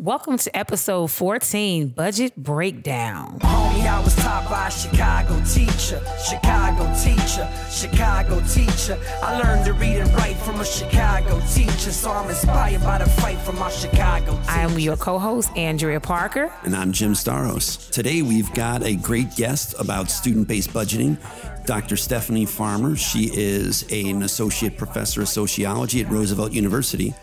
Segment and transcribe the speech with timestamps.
[0.00, 3.40] Welcome to episode 14 Budget Breakdown.
[3.40, 8.96] Homie, I was taught by a Chicago teacher, Chicago teacher, Chicago teacher.
[9.24, 13.10] I learned to read and write from a Chicago teacher, so I'm inspired by the
[13.10, 14.50] fight from my Chicago teacher.
[14.50, 16.52] I am your co host, Andrea Parker.
[16.62, 17.90] And I'm Jim Staros.
[17.90, 21.18] Today we've got a great guest about student based budgeting.
[21.66, 21.98] Dr.
[21.98, 22.96] Stephanie Farmer.
[22.96, 27.14] She is an associate professor of sociology at Roosevelt University.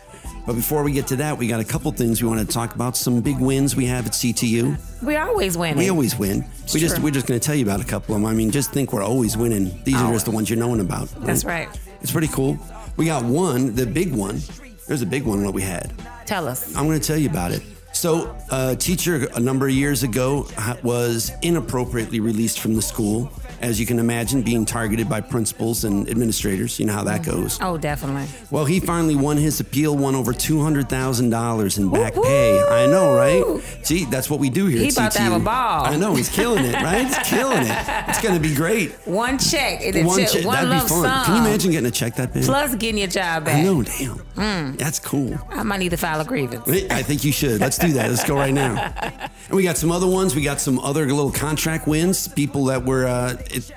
[0.46, 2.74] But before we get to that, we got a couple things we want to talk
[2.74, 2.96] about.
[2.96, 5.02] Some big wins we have at CTU.
[5.02, 5.76] We always win.
[5.76, 6.44] We always win.
[6.72, 8.30] We just we're just going to tell you about a couple of them.
[8.30, 9.82] I mean, just think we're always winning.
[9.82, 10.12] These are oh.
[10.12, 11.08] just the ones you're knowing about.
[11.24, 11.68] That's right.
[12.00, 12.58] It's pretty cool.
[12.96, 14.40] We got one, the big one.
[14.86, 15.92] There's a big one what we had.
[16.26, 16.76] Tell us.
[16.76, 17.62] I'm going to tell you about it.
[17.92, 20.46] So, a teacher a number of years ago
[20.82, 23.32] was inappropriately released from the school.
[23.60, 26.78] As you can imagine, being targeted by principals and administrators.
[26.78, 27.58] You know how that goes.
[27.60, 28.26] Oh, definitely.
[28.50, 32.62] Well, he finally won his appeal, won over $200,000 in back pay.
[32.62, 33.62] I know, right?
[33.82, 35.86] See, that's what we do here He about to have a ball.
[35.86, 37.06] I know, he's killing it, right?
[37.06, 37.84] He's killing it.
[38.08, 38.92] It's going to be great.
[39.06, 39.80] One check.
[40.04, 41.02] One check, one that'd be fun.
[41.02, 41.24] sum.
[41.24, 42.44] Can you imagine getting a check that big?
[42.44, 43.56] Plus getting your job back.
[43.56, 44.20] I know, damn.
[44.36, 45.38] That's cool.
[45.50, 46.68] I might need to file a grievance.
[46.90, 47.60] I think you should.
[47.60, 48.10] Let's do that.
[48.10, 48.92] Let's go right now.
[49.48, 50.34] And we got some other ones.
[50.34, 52.26] We got some other little contract wins.
[52.26, 53.70] People that were, uh, it,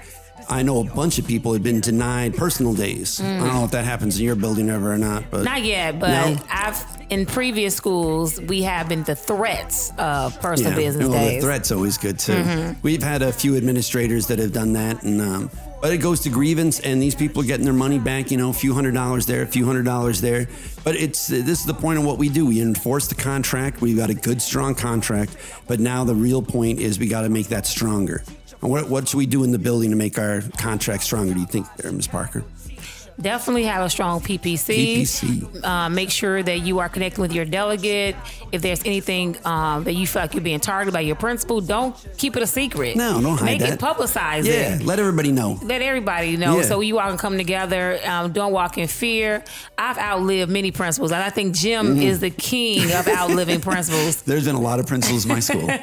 [0.49, 3.21] I know a bunch of people had been denied personal days.
[3.21, 5.99] I don't know if that happens in your building ever or not, but Not yet,
[5.99, 6.37] but No?
[6.49, 11.41] I've in previous schools we have been the threats of personal business well, days.
[11.41, 12.75] the threat's always good too.
[12.81, 16.30] We've had a few administrators that have done that, and um, but it goes to
[16.30, 18.31] grievance, and these people are getting their money back.
[18.31, 20.47] You know, a few hundred dollars there, a few hundred dollars there.
[20.83, 22.45] But it's this is the point of what we do.
[22.45, 23.81] We enforce the contract.
[23.81, 25.36] We've got a good, strong contract.
[25.67, 28.23] But now the real point is we got to make that stronger.
[28.61, 31.33] And what, what should we do in the building to make our contract stronger?
[31.33, 32.08] Do you think, there, Ms.
[32.08, 32.43] Parker?
[33.22, 35.02] Definitely have a strong PPC.
[35.02, 35.64] PPC.
[35.66, 38.16] Uh, make sure that you are connecting with your delegate.
[38.52, 41.95] If there's anything um, that you feel like you're being targeted by your principal, don't
[42.17, 42.95] keep it a secret.
[42.95, 43.73] No, don't hide Make that.
[43.73, 44.84] it publicize Yeah, it.
[44.86, 45.59] let everybody know.
[45.61, 46.64] Let everybody know Yeah.
[46.64, 47.99] so you all can come together.
[48.05, 49.43] Um, don't walk in fear.
[49.77, 52.02] I've outlived many principals, and I think Jim Mm-hmm.
[52.02, 54.22] is the king of outliving principals.
[54.23, 55.70] There's been a lot of principals in my school.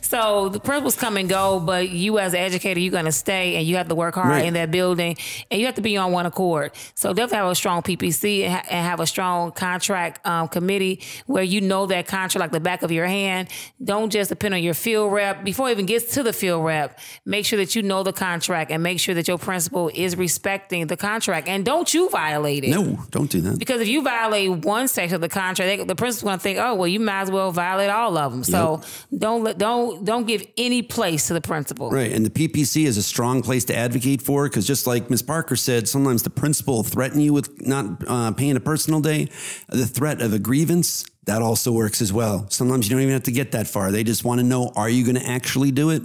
[0.00, 3.56] So the principals come and go, but you as an educator, you're going to stay
[3.56, 4.44] and you have to work hard Right.
[4.46, 5.16] in that building
[5.50, 6.72] and you have to be on one accord.
[6.94, 11.00] So definitely have a strong PPC and, ha- and have a strong contract um, committee
[11.26, 13.48] where you know that contract like the back of your hand.
[13.82, 15.44] Don't just depend on your field rep.
[15.44, 18.70] Before it even gets to the field rep, make sure that you know the contract
[18.70, 22.70] and make sure that your principal is respecting the contract and don't you violate it.
[22.70, 23.58] No, don't do that.
[23.58, 26.58] Because if you violate one section of the contract, they, the principal's going to think,
[26.58, 28.82] "Oh, well, you might as well violate all of them." So
[29.16, 31.90] don't let don't don't give any place to the principal.
[31.90, 35.22] Right, and the PPC is a strong place to advocate for because just like Ms.
[35.22, 39.28] Parker said, sometimes the principal threaten you with not uh, paying a personal day.
[39.68, 42.46] The threat of a grievance that also works as well.
[42.50, 43.90] Sometimes you don't even have to get that far.
[43.92, 46.02] They just want to know: Are you going to actually do it?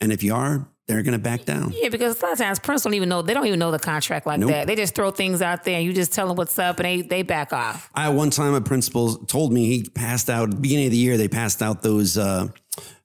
[0.00, 1.72] And if you are, they're going to back down.
[1.74, 3.78] Yeah, because a lot of times principals don't even know they don't even know the
[3.78, 4.50] contract like Nope.
[4.50, 4.66] that.
[4.66, 7.00] They just throw things out there and you just tell them what's up and they
[7.02, 7.88] they back off.
[7.94, 10.98] I one time a principal told me he passed out at the beginning of the
[10.98, 11.16] year.
[11.16, 12.48] They passed out those uh,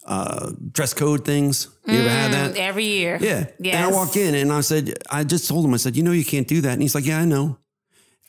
[0.10, 1.70] uh, dress code things.
[1.86, 2.58] You ever had that?
[2.58, 3.18] Every year.
[3.22, 3.46] Yeah.
[3.60, 3.76] Yes.
[3.76, 6.12] And I walk in and I said, I just told him, I said, you know,
[6.12, 6.74] you can't do that.
[6.74, 7.58] And he's like, yeah, I know.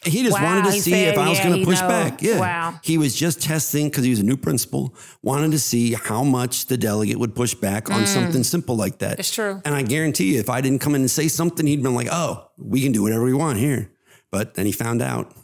[0.04, 1.88] He just Wow, wanted to see said, if I was yeah, going to push know.
[1.88, 2.22] back.
[2.22, 2.38] Yeah.
[2.38, 2.80] Wow.
[2.82, 6.66] He was just testing because he was a new principal, wanted to see how much
[6.66, 9.16] the delegate would push back on something simple like that.
[9.16, 9.20] Mm.
[9.20, 9.60] It's true.
[9.64, 12.08] And I guarantee you, if I didn't come in and say something, he'd been like,
[12.10, 13.90] oh, we can do whatever we want here.
[14.30, 15.34] But then he found out.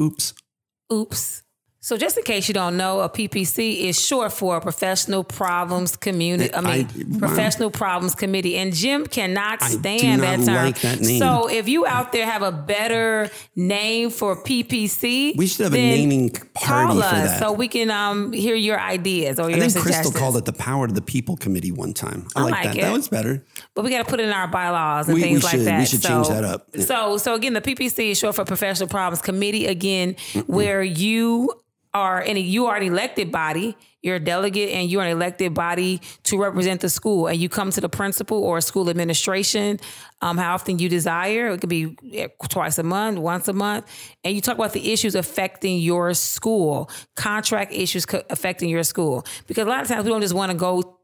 [0.00, 0.34] Oops.
[0.90, 1.42] Oops.
[1.84, 5.96] So just in case you don't know, a PPC is short for a Professional Problems
[5.96, 6.54] Community.
[6.54, 7.18] I mean, I-.
[7.18, 8.56] Professional Problems Committee.
[8.56, 10.54] And Jim cannot I stand that term.
[10.54, 11.18] like that name.
[11.18, 15.76] So if you out there have a better name for PPC, We should have a
[15.76, 17.38] naming party call for that.
[17.40, 20.02] so we can um, hear your ideas or your I think suggestions.
[20.06, 22.28] Crystal called it the Power to the People Committee one time.
[22.36, 22.76] I, I like, like that.
[22.76, 22.80] it.
[22.82, 23.44] That was better.
[23.74, 25.80] But we got to put it in our bylaws and We- we things like that.
[25.80, 26.68] We should so, change that up.
[26.74, 26.84] Yeah.
[26.84, 29.66] So, so again, the PPC is short for Professional Problems Committee.
[29.66, 30.14] Again,
[30.46, 31.50] where you
[31.94, 33.76] are, and you are an elected body.
[34.02, 37.28] You're a delegate, and you're an elected body to represent the school.
[37.28, 39.78] And you come to the principal or school administration,
[40.20, 41.50] um, how often you desire.
[41.50, 43.86] It could be eh, twice a month, once a month,
[44.24, 49.24] and you talk about the issues affecting your school, contract issues co- affecting your school.
[49.46, 50.98] Because a lot of times we don't just want to go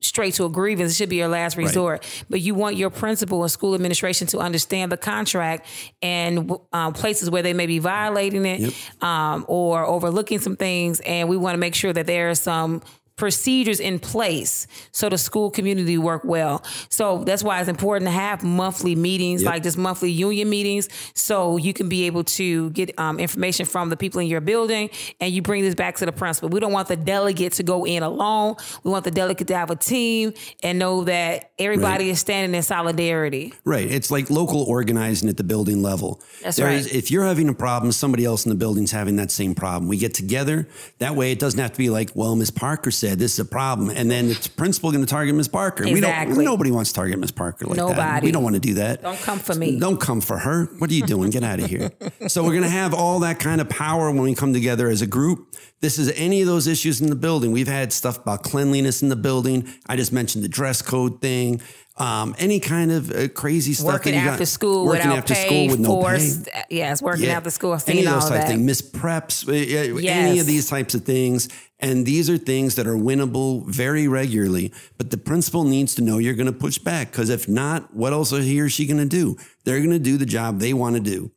[0.00, 0.92] straight to a grievance.
[0.92, 2.06] It should be your last resort.
[2.28, 5.66] But you want your principal and school administration to understand the contract
[6.02, 11.00] and um, places where they may be violating it um, or overlooking some things.
[11.00, 12.82] And we want to make sure that there are some
[13.20, 16.64] procedures in place so the school community work well.
[16.88, 19.50] So that's why it's important to have monthly meetings, Yep.
[19.52, 23.90] like just monthly union meetings, so you can be able to get um, information from
[23.90, 24.88] the people in your building
[25.20, 26.48] and you bring this back to the principal.
[26.48, 28.56] We don't want the delegate to go in alone.
[28.84, 30.32] We want the delegate to have a team
[30.62, 32.12] and know that everybody Right.
[32.12, 33.52] is standing in solidarity.
[33.64, 33.90] Right.
[33.90, 36.20] It's like local organizing at the building level.
[36.42, 36.78] That's There right.
[36.78, 39.88] is- if you're having a problem, somebody else in the building's having that same problem.
[39.88, 40.66] We get together.
[40.98, 43.44] That way, it doesn't have to be like, well, Miss Parker said this is a
[43.44, 45.84] problem, and then the principal going to target Miss Parker.
[45.84, 46.38] We don't.
[46.38, 47.88] Nobody wants to target Miss Parker like that.
[47.88, 48.26] Nobody.
[48.26, 49.02] We don't want to do that.
[49.02, 49.78] Don't come for me.
[49.78, 50.66] Don't come for her.
[50.78, 51.30] What are you doing?
[51.30, 51.90] Get out of here.
[52.28, 55.02] so we're going to have all that kind of power when we come together as
[55.02, 55.54] a group.
[55.80, 57.52] This is any of those issues in the building.
[57.52, 59.68] We've had stuff about cleanliness in the building.
[59.86, 61.62] I just mentioned the dress code thing.
[62.00, 63.86] Um, any kind of uh, crazy stuff.
[63.86, 66.64] Working that you after got- school working without after pay, school with no pay.
[66.70, 67.36] Yes, working Yeah.
[67.36, 67.72] after school.
[67.72, 70.94] I've Any of those of type things, miss preps, uh, uh, any of these types
[70.94, 71.48] of things.
[71.78, 74.72] And these are things that are winnable very regularly.
[74.98, 78.12] But the principal needs to know you're going to push back because if not, what
[78.12, 79.36] else are he or she going to do?
[79.64, 81.30] They're going to do the job they want to do.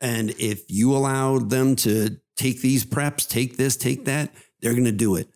[0.00, 4.84] And if you allow them to take these preps, take this, take that, they're going
[4.84, 5.28] to do it.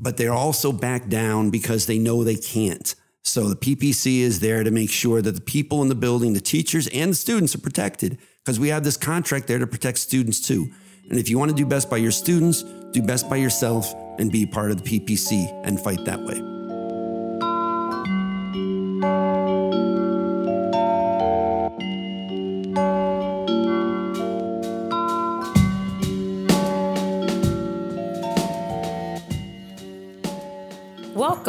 [0.00, 2.94] But they're also back down because they know they can't.
[3.24, 6.40] So the PPC is there to make sure that the people in the building, the
[6.40, 10.40] teachers and the students are protected because we have this contract there to protect students
[10.40, 10.68] too.
[11.08, 14.30] And if you want to do best by your students, do best by yourself and
[14.30, 16.51] be part of the PPC and fight that way.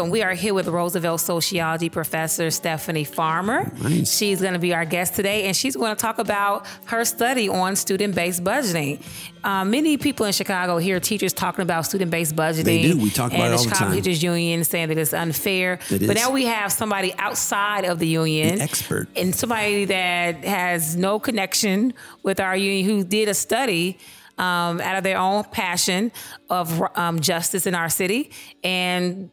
[0.04, 0.12] Welcome.
[0.12, 3.72] We are here with Roosevelt sociology professor Stephanie Farmer.
[3.82, 4.14] Nice.
[4.14, 7.48] She's going to be our guest today, and she's going to talk about her study
[7.48, 9.02] on student based budgeting.
[9.46, 12.66] Uh, many people in Chicago hear teachers talking about student based budgeting.
[12.66, 12.98] They do.
[12.98, 13.94] We talk about it the all the Chicago time.
[13.94, 15.80] Teachers Union saying that it's unfair.
[15.90, 19.08] It But now we have somebody outside of the union, An expert.
[19.16, 23.98] and somebody that has no connection with our union who did a study
[24.38, 26.12] um, out of their own passion
[26.50, 28.32] of um, justice in our city
[28.64, 29.30] and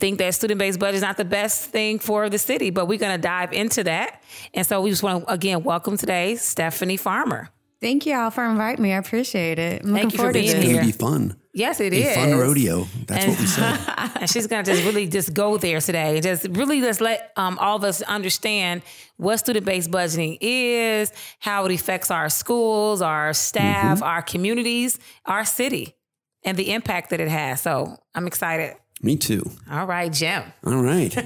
[0.00, 3.14] think that student-based budget is not the best thing for the city but we're going
[3.14, 4.22] to dive into that
[4.54, 7.48] and so we just want to again welcome today stephanie farmer
[7.82, 8.92] Thank you all for inviting me.
[8.92, 9.82] I appreciate it.
[9.82, 10.72] I'm Thank looking you for forward to being It's this.
[10.74, 11.40] going to be fun.
[11.54, 12.86] yes it a is fun rodeo.
[13.06, 13.78] That's what we said.
[14.20, 16.20] and she's gonna just really just go there today.
[16.20, 18.82] Just really just let um, all of us understand
[19.16, 24.04] what student-based budgeting is, how it affects our schools, our staff, Mm-hmm.
[24.04, 25.96] our communities, our city,
[26.44, 27.62] and the impact that it has.
[27.62, 28.76] So I'm excited.
[29.02, 29.50] Me too.
[29.70, 30.42] All right, Jim.
[30.64, 31.16] All right.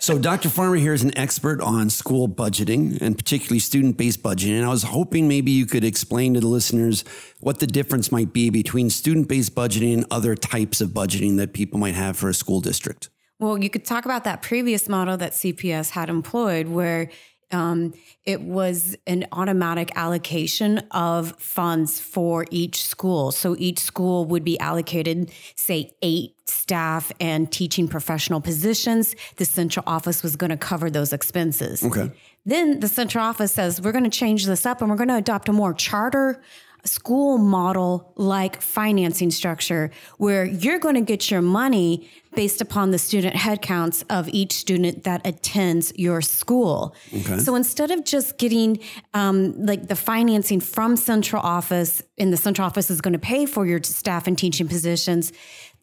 [0.00, 0.48] so, Dr.
[0.48, 4.56] Farmer here is an expert on school budgeting and particularly student based budgeting.
[4.56, 7.04] And I was hoping maybe you could explain to the listeners
[7.38, 11.52] what the difference might be between student based budgeting and other types of budgeting that
[11.52, 13.10] people might have for a school district.
[13.38, 17.10] Well, you could talk about that previous model that CPS had employed, where
[17.50, 17.94] um,
[18.24, 23.32] it was an automatic allocation of funds for each school.
[23.32, 29.14] So each school would be allocated, say, eight staff and teaching professional positions.
[29.36, 31.82] The central office was going to cover those expenses.
[31.82, 32.10] Okay.
[32.44, 35.16] Then the central office says, we're going to change this up and we're going to
[35.16, 36.42] adopt a more charter
[36.84, 42.98] school model like financing structure where you're going to get your money based upon the
[42.98, 46.94] student headcounts of each student that attends your school.
[47.40, 48.80] So instead of just getting
[49.14, 53.46] um, like the financing from central office and the central office is going to pay
[53.46, 55.32] for your staff and teaching positions,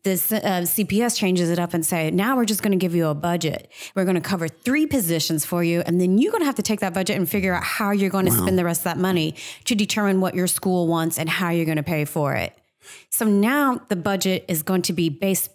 [0.03, 3.07] this uh, CPS changes it up and say, now we're just going to give you
[3.07, 3.71] a budget.
[3.95, 6.63] We're going to cover three positions for you, and then you're going to have to
[6.63, 8.97] take that budget and figure out how you're going to spend the rest of that
[8.97, 9.35] money
[9.65, 12.57] to determine what your school wants and how you're going to pay for it.
[13.09, 15.49] So now the budget is going to be based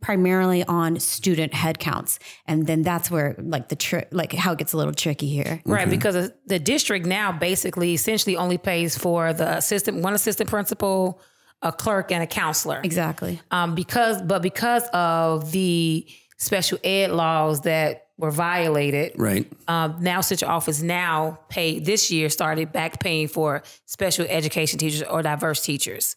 [0.00, 4.72] primarily on student headcounts, and then that's where like the trick, like how it gets
[4.72, 5.60] a little tricky here.
[5.64, 11.20] Right, because the district now basically essentially only pays for the assistant, one assistant principal,
[11.62, 12.80] a clerk, and a counselor.
[12.82, 13.40] Exactly.
[13.50, 16.06] um, because but because of the
[16.38, 19.50] special ed laws that were violated, Right.
[19.68, 25.02] um, now Central Office now pay this year started back paying for special education teachers
[25.02, 26.16] or diverse teachers.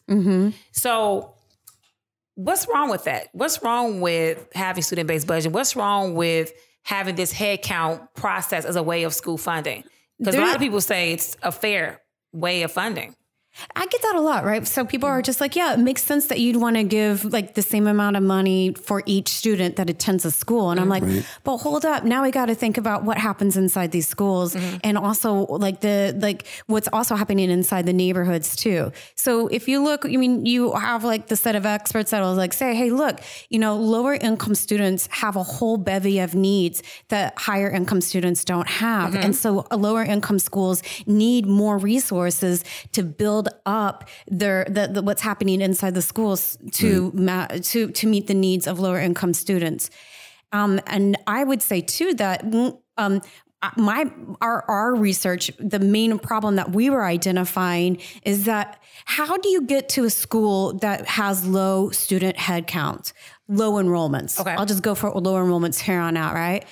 [0.72, 1.32] So.
[2.38, 3.28] What's wrong with that?
[3.32, 5.52] What's wrong with having student based budget?
[5.52, 9.84] What's wrong with having this head count process as a way of school funding?
[10.18, 12.02] Because a lot of people say it's a fair
[12.34, 13.16] way of funding.
[13.74, 14.66] I get that a lot, right?
[14.66, 17.54] So people are just like, yeah, it makes sense that you'd want to give like
[17.54, 20.70] the same amount of money for each student that attends a school.
[20.70, 21.04] And I'm like,
[21.44, 22.04] but hold up.
[22.04, 24.76] Now we got to think about what happens inside these schools mm-hmm.
[24.84, 28.92] and also like the, like what's also happening inside the neighborhoods too.
[29.14, 32.34] So if you look, I mean, you have like the set of experts that will
[32.34, 33.20] like say, hey, look,
[33.50, 38.44] you know, lower income students have a whole bevy of needs that higher income students
[38.44, 39.12] don't have.
[39.12, 39.22] Mm-hmm.
[39.22, 45.22] And so lower income schools need more resources to build up their the, the what's
[45.22, 49.90] happening inside the schools to ma- to to meet the needs of lower income students.
[50.52, 53.20] Um, and I would say too that mm, um,
[53.76, 54.10] my
[54.40, 59.62] our our research, the main problem that we were identifying is that how do you
[59.62, 63.12] get to a school that has low student head count,
[63.48, 64.40] low enrollments?
[64.40, 64.54] Okay.
[64.54, 66.64] I'll just go for low enrollments here on out, right?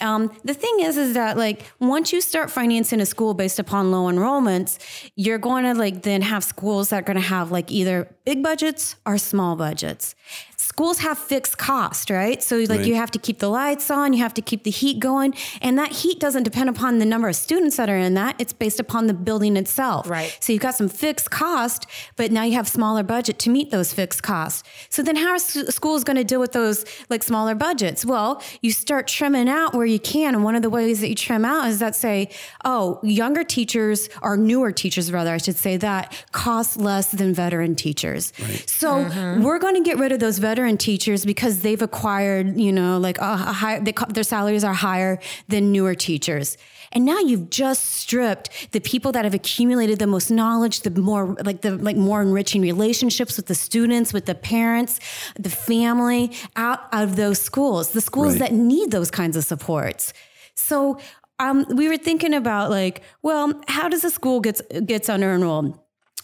[0.00, 3.92] Um, the thing is, is that like once you start financing a school based upon
[3.92, 4.78] low enrollments,
[5.14, 8.42] you're going to like then have schools that are going to have like either big
[8.42, 10.14] budgets or small budgets.
[10.62, 12.40] Schools have fixed cost, right?
[12.40, 12.86] So like Right.
[12.86, 15.76] you have to keep the lights on, you have to keep the heat going, and
[15.76, 18.36] that heat doesn't depend upon the number of students that are in that.
[18.38, 20.08] It's based upon the building itself.
[20.08, 20.36] Right.
[20.38, 23.92] So you've got some fixed cost, but now you have smaller budget to meet those
[23.92, 24.62] fixed costs.
[24.88, 28.04] So then how are s- schools going to deal with those like smaller budgets?
[28.06, 30.32] Well, you start trimming out where you can.
[30.36, 32.30] And one of the ways that you trim out is that say,
[32.64, 37.74] oh, younger teachers or newer teachers, rather, I should say that cost less than veteran
[37.74, 38.32] teachers.
[38.40, 38.70] Right.
[38.70, 39.42] So mm-hmm.
[39.42, 43.18] we're going to get rid of those veteran teachers because they've acquired, you know, like
[43.18, 45.18] a, a high, they, their salaries are higher
[45.48, 46.56] than newer teachers.
[46.92, 51.34] And now you've just stripped the people that have accumulated the most knowledge, the more
[51.44, 55.00] like the like more enriching relationships with the students, with the parents,
[55.38, 58.50] the family out of those schools, the schools Right.
[58.50, 60.12] that need those kinds of supports.
[60.54, 60.98] So
[61.38, 65.78] um, we were thinking about like, well, how does a school gets gets under enrolled?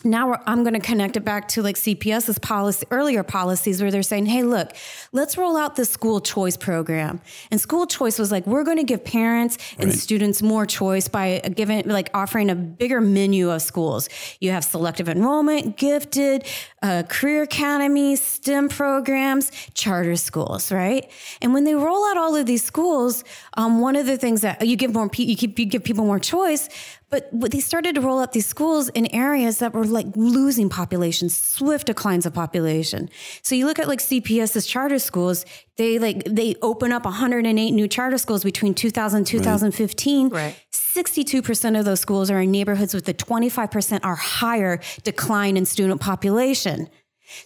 [0.04, 4.02] Now I'm going to connect it back to like CPS's policy, earlier policies where they're
[4.02, 4.72] saying, hey, look,
[5.12, 7.20] let's roll out the school choice program.
[7.50, 9.98] And school choice was like, we're going to give parents and Right.
[9.98, 14.08] students more choice by giving, like offering a bigger menu of schools.
[14.40, 16.46] You have selective enrollment, gifted,
[16.82, 21.10] uh, career academies, STEM programs, charter schools, right?
[21.42, 23.24] And when they roll out all of these schools,
[23.56, 26.18] um, one of the things that you give more, you, keep, you give people more
[26.20, 26.68] choice,
[27.10, 31.28] but they started to roll out these schools in areas that were like losing population,
[31.28, 33.08] swift declines of population.
[33.42, 35.44] So you look at like CPS's charter schools,
[35.76, 40.28] they like they open up 108 new charter schools between 2000 and 2015.
[40.28, 40.56] Right.
[40.72, 46.00] 62% of those schools are in neighborhoods with a 25% or higher decline in student
[46.00, 46.88] population.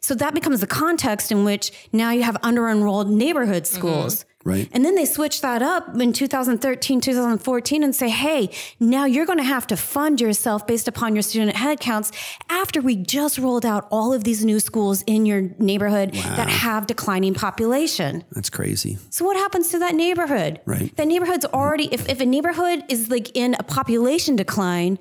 [0.00, 4.20] So that becomes the context in which now you have under enrolled neighborhood schools.
[4.20, 4.31] Mm-hmm.
[4.44, 4.68] Right.
[4.72, 9.38] And then they switch that up in 2013, 2014 and say, hey, now you're going
[9.38, 12.12] to have to fund yourself based upon your student headcounts
[12.48, 16.86] after we just rolled out all of these new schools in your neighborhood that have
[16.86, 18.24] declining population.
[18.32, 18.98] That's crazy.
[19.10, 20.60] So what happens to that neighborhood?
[20.64, 20.94] Right.
[20.96, 24.98] That neighborhood's already if, if a neighborhood is like in a population decline,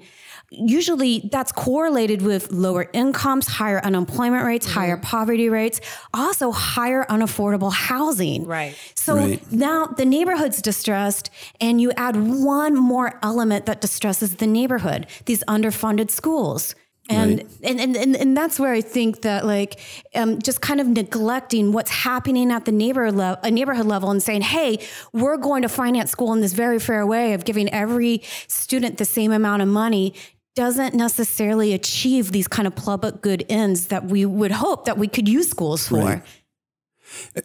[0.52, 5.80] usually that's correlated with lower incomes, higher unemployment rates, higher poverty rates,
[6.14, 8.46] also higher unaffordable housing.
[8.46, 8.76] Right.
[8.94, 9.52] So Right.
[9.52, 11.30] now the neighborhood's distressed
[11.62, 16.76] and you add one more element that distresses the neighborhood, these underfunded schools.
[17.10, 17.48] And, Right.
[17.64, 19.80] and, and, and, and that's where I think that like
[20.16, 24.22] um, just kind of neglecting what's happening at the neighbor level, a neighborhood level and
[24.22, 24.80] saying, hey,
[25.14, 29.06] we're going to finance school in this very fair way of giving every student the
[29.06, 30.14] same amount of money
[30.56, 35.08] doesn't necessarily achieve these kind of public good ends that we would hope that we
[35.08, 36.00] could use schools for.
[36.00, 36.24] Right.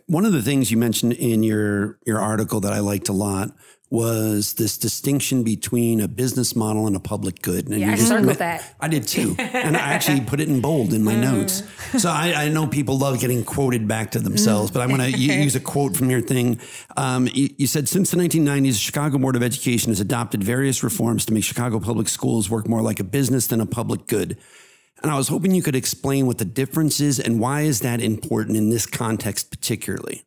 [0.07, 3.51] One of the things you mentioned in your your article that I liked a lot
[3.89, 7.69] was this distinction between a business model and a public good.
[7.69, 8.75] And Yeah, I circled that.
[8.81, 11.63] I did too, and I actually put it in bold in my notes.
[11.99, 15.17] So I, I know people love getting quoted back to themselves, but I'm going to
[15.17, 16.61] use a quote from your thing.
[16.97, 20.83] Um, you, you said since the 1990s, the Chicago Board of Education has adopted various
[20.83, 24.37] reforms to make Chicago public schools work more like a business than a public good.
[25.03, 28.01] And I was hoping you could explain what the difference is and why is that
[28.01, 30.23] important in this context particularly.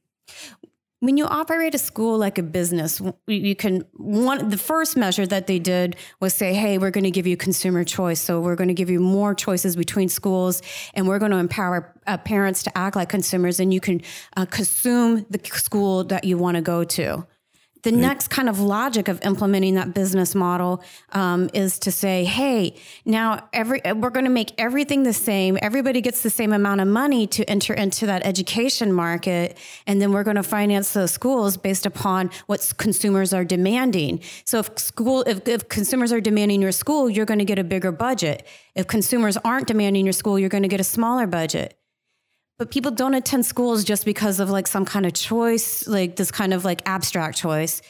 [1.02, 5.48] when you operate a school like a business, you- can one the first measure that
[5.48, 8.20] they did was say, "Hey, we're going to give you consumer choice.
[8.20, 10.62] So we're going to give you more choices between schools,
[10.94, 14.02] and we're going to empower uh, parents to act like consumers, and you can
[14.36, 17.26] uh, consume the school that you want to go to."
[17.82, 20.84] The next kind of logic of implementing that business model
[21.14, 25.58] um, is to say, "Hey, now every we're going to make everything the same.
[25.62, 29.58] Everybody gets the same amount of money to enter into that education market,
[29.88, 34.20] and then we're going to finance those schools based upon what consumers are demanding.
[34.44, 37.64] So if school, if, if consumers are demanding your school, you're going to get a
[37.64, 38.46] bigger budget.
[38.76, 41.79] If consumers aren't demanding your school, you're going to get a smaller budget."
[42.60, 46.30] But people don't attend schools just because of like some kind of choice, like this
[46.30, 47.82] kind of like abstract choice.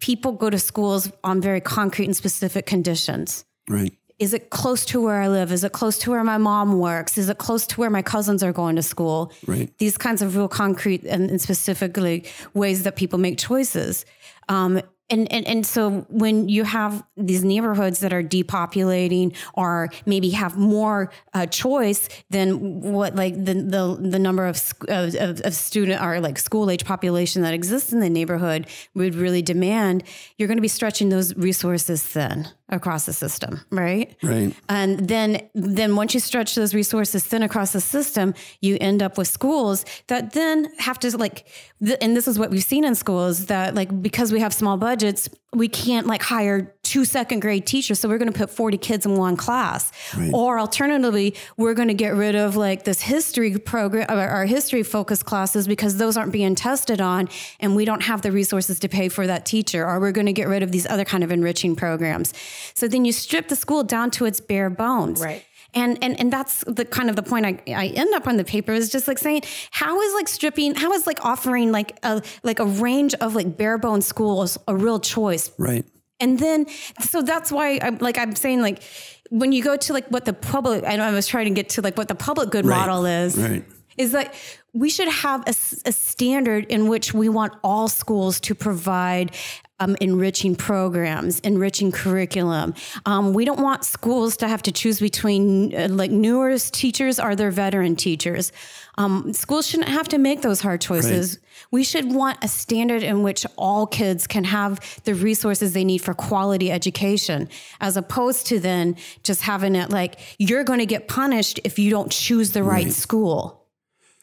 [0.00, 3.46] People go to schools on very concrete and specific conditions.
[3.68, 3.94] Right.
[4.18, 5.50] Is it close to where I live?
[5.50, 7.16] Is it close to where my mom works?
[7.16, 9.32] Is it close to where my cousins are going to school?
[9.46, 9.70] Right.
[9.78, 14.04] These kinds of real concrete and, and specifically ways that people make choices.
[14.50, 20.30] Um, and, and and so when you have these neighborhoods that are depopulating or maybe
[20.30, 25.54] have more uh, choice than what like the the, the number of, of of of
[25.54, 30.04] student or like school age population that exists in the neighborhood would really demand,
[30.36, 34.14] you're going to be stretching those resources thin across the system, right?
[34.22, 34.54] Right.
[34.68, 39.16] And then then once you stretch those resources thin across the system, you end up
[39.16, 41.46] with schools that then have to like
[41.84, 44.76] th- and this is what we've seen in schools that like because we have small
[44.76, 48.78] budgets, we can't like hire two second grade teachers, so we're going to put 40
[48.78, 49.92] kids in one class.
[50.32, 54.82] Or alternatively, we're going to get rid of like this history program or our history
[54.82, 57.28] focused classes because those aren't being tested on
[57.60, 60.32] and we don't have the resources to pay for that teacher or we're going to
[60.32, 62.32] get rid of these other kind of enriching programs.
[62.74, 65.20] So then you strip the school down to its bare bones.
[65.20, 65.44] Right.
[65.74, 68.44] And, and and that's the kind of the point I, I end up on the
[68.44, 72.22] paper is just like saying how is like stripping how is like offering like a
[72.42, 75.84] like a range of like bare bone schools a real choice Right.
[76.20, 76.66] And then,
[77.00, 78.82] so that's why I'm like, I'm saying like,
[79.30, 81.68] when you go to like what the public, I know I was trying to get
[81.70, 82.78] to like what the public good Right.
[82.86, 83.64] model is, Right.
[83.96, 84.34] is that
[84.74, 89.34] we should have a standard in which we want all schools to provide
[89.80, 92.74] um, enriching programs, enriching curriculum.
[93.06, 97.36] Um, we don't want schools to have to choose between uh, like newer teachers or
[97.36, 98.52] their veteran teachers.
[98.98, 101.38] Um, schools shouldn't have to make those hard choices.
[101.70, 105.98] We should want a standard in which all kids can have the resources they need
[105.98, 107.48] for quality education,
[107.80, 111.90] as opposed to then just having it like you're going to get punished if you
[111.90, 113.57] don't choose the right, school.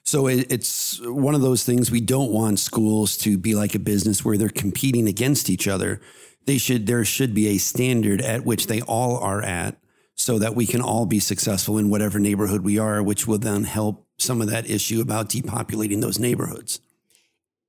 [0.05, 3.79] So it, it's one of those things we don't want schools to be like a
[3.79, 5.99] business where they're competing against each other.
[6.45, 9.77] They should there should be a standard at which they all are at
[10.13, 13.63] so that we can all be successful in whatever neighborhood we are, which will then
[13.63, 16.79] help some of that issue about depopulating those neighborhoods.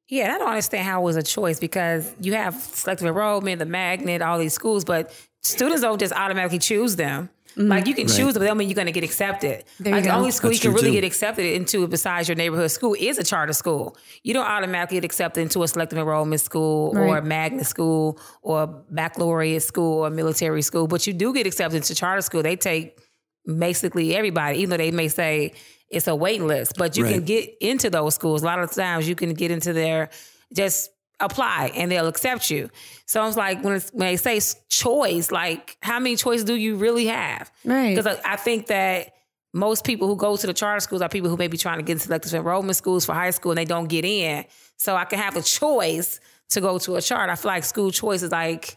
[0.08, 3.66] Yeah, I don't understand how it was a choice because you have selective enrollment, the
[3.66, 5.12] magnet, all these schools, but
[5.42, 7.28] students don't just automatically choose them.
[7.58, 7.88] Like mm-hmm.
[7.88, 9.64] you can choose but that don't mean you're going to get accepted.
[9.80, 10.16] There like the go.
[10.16, 11.00] only school That's you can really too.
[11.00, 13.96] get accepted into besides your neighborhood school is a charter school.
[14.22, 18.64] You don't automatically get accepted into a selective enrollment school or a magnet school or
[18.64, 22.42] a baccalaureate school or military school, but you do get accepted into charter school.
[22.42, 22.98] They take
[23.46, 25.54] basically everybody, even though they may say
[25.88, 28.42] it's a waiting list, but you can get into those schools.
[28.42, 30.10] A lot of times you can get into there,
[30.54, 32.70] just apply and they'll accept you.
[33.06, 36.76] So it's like when, it's, when they say choice, like how many choices do you
[36.76, 37.50] really have?
[37.64, 37.96] Right.
[37.96, 39.14] Because I, I think that
[39.54, 41.82] most people who go to the charter schools are people who may be trying to
[41.82, 44.44] get into selective enrollment schools for high school and they don't get in.
[44.76, 47.32] So I can have a choice to go to a charter.
[47.32, 48.76] I feel like school choice is like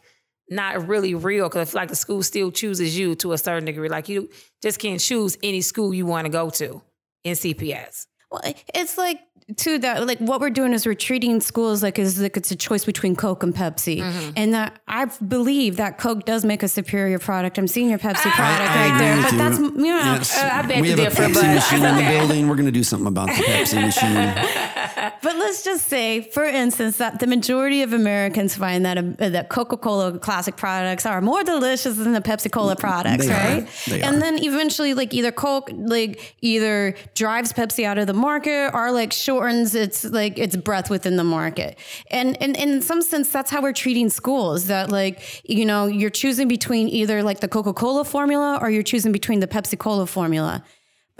[0.49, 3.65] not really real because I feel like the school still chooses you to a certain
[3.65, 3.89] degree.
[3.89, 4.30] Like you
[4.62, 6.82] just can't choose any school you want to go to
[7.23, 8.08] in CPS.
[8.32, 8.41] Well,
[8.73, 9.19] it's like
[9.58, 12.56] too that like what we're doing is we're treating schools like as like it's a
[12.56, 14.32] choice between Coke and Pepsi, Mm-hmm.
[14.36, 17.58] and that I believe that Coke does make a superior product.
[17.58, 19.38] I'm seeing your Pepsi product I right there, but you.
[19.38, 20.14] that's you know.
[20.14, 20.38] Yes.
[20.38, 22.48] Uh, I beg we to have a differ, Pepsi but machine in the building.
[22.48, 24.76] We're going to do something about the Pepsi machine.
[25.22, 29.50] But let's just say, for instance, that the majority of Americans find that uh, that
[29.50, 33.38] Coca Cola classic products are more delicious than the Pepsi Cola products, They are.
[33.38, 33.68] right?
[33.88, 34.20] They and are.
[34.20, 39.12] then eventually, like either Coke, like either drives Pepsi out of the market or like
[39.14, 41.78] shortens its like its breath within the market.
[42.12, 44.68] And and, and in some sense, that's how we're treating schools.
[44.68, 48.84] That like you know you're choosing between either like the Coca Cola formula or you're
[48.84, 50.64] choosing between the Pepsi Cola formula.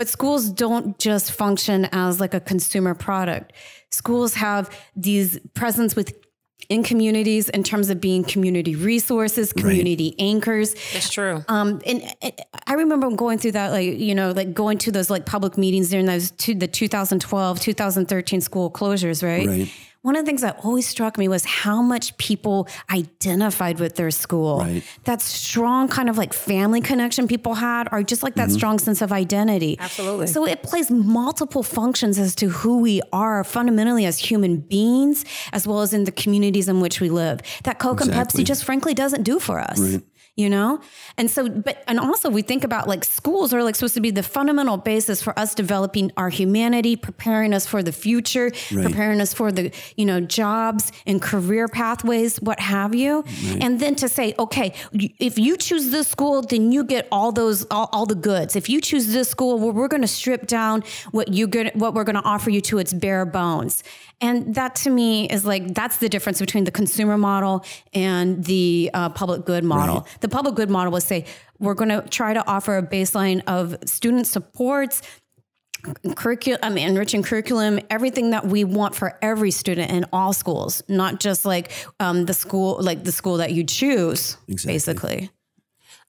[0.00, 3.52] But schools don't just function as like a consumer product.
[3.90, 6.14] Schools have these presence with
[6.70, 10.74] in communities in terms of being community resources, community anchors.
[10.94, 11.44] That's true.
[11.48, 12.32] Um, and, and
[12.66, 15.90] I remember going through that, like you know, like going to those like public meetings
[15.90, 19.46] during those two, the 2012, 2013 school closures, right?
[19.46, 19.72] Right.
[20.02, 24.10] One of the things that always struck me was how much people identified with their
[24.10, 24.60] school.
[24.60, 24.82] Right.
[25.04, 28.56] That strong kind of like family connection people had, or just like that Mm-hmm.
[28.56, 29.76] strong sense of identity.
[29.78, 30.26] Absolutely.
[30.26, 35.66] So it plays multiple functions as to who we are fundamentally as human beings, as
[35.66, 37.40] well as in the communities in which we live.
[37.64, 38.18] That Coke Exactly.
[38.20, 39.78] and Pepsi just frankly doesn't do for us.
[39.78, 40.02] Right.
[40.40, 40.70] You know?
[41.18, 44.12] And so, but, and also we think about like schools are like supposed to be
[44.20, 48.86] the fundamental basis for us developing our humanity, preparing us for the future, Right.
[48.86, 49.64] preparing us for the,
[50.00, 53.12] you know, jobs and career pathways, what have you.
[53.64, 54.68] And then to say, okay,
[55.30, 58.56] if you choose this school, then you get all those, all, all the goods.
[58.56, 61.90] If you choose this school, well, we're going to strip down what you get, what
[61.94, 63.82] we're going to offer you to its bare bones.
[64.20, 68.90] And that to me is like, that's the difference between the consumer model and the
[68.92, 70.06] uh, public good model.
[70.20, 71.24] The public good model will say,
[71.58, 75.00] we're going to try to offer a baseline of student supports,
[76.16, 80.82] curriculum, I mean, enriching curriculum, everything that we want for every student in all schools,
[80.88, 84.74] not just like um, the school, like the school that you choose, Exactly.
[84.74, 85.30] basically.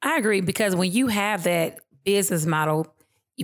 [0.01, 2.93] I agree because when you have that business model,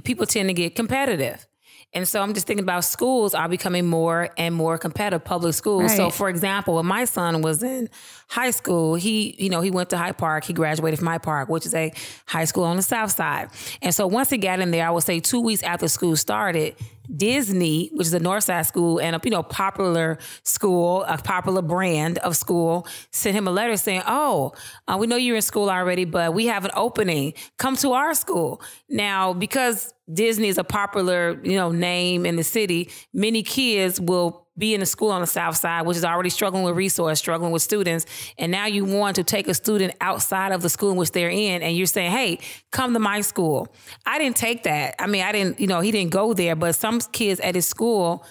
[0.03, 1.45] people tend to get competitive.
[1.93, 5.95] And so I'm just thinking about schools are becoming more and more competitive, public schools.
[5.95, 7.89] So for example, when my son was in
[8.27, 10.43] high school, he, you know, he went to Hyde Park.
[10.43, 11.93] He graduated from Hyde Park, which is a
[12.27, 13.49] high school on the south side.
[13.81, 16.75] And so once he got in there, I would say two weeks after school started,
[17.15, 21.61] Disney, which is a North Side school and a you know popular school, a popular
[21.61, 24.53] brand of school, sent him a letter saying, "Oh,
[24.87, 27.33] uh, we know you're in school already, but we have an opening.
[27.57, 32.43] Come to our school." Now, because Disney is a popular you know name in the
[32.43, 36.29] city, many kids will be in a school on the south side, which is already
[36.29, 38.05] struggling with resource, struggling with students,
[38.37, 41.29] and now you want to take a student outside of the school in which they're
[41.29, 42.39] in, and you're saying, "Hey,
[42.71, 43.67] come to my school."
[44.05, 44.95] I didn't take that.
[44.99, 47.67] I mean, I didn't, you know, he didn't go there, but some kids at his
[47.67, 48.25] school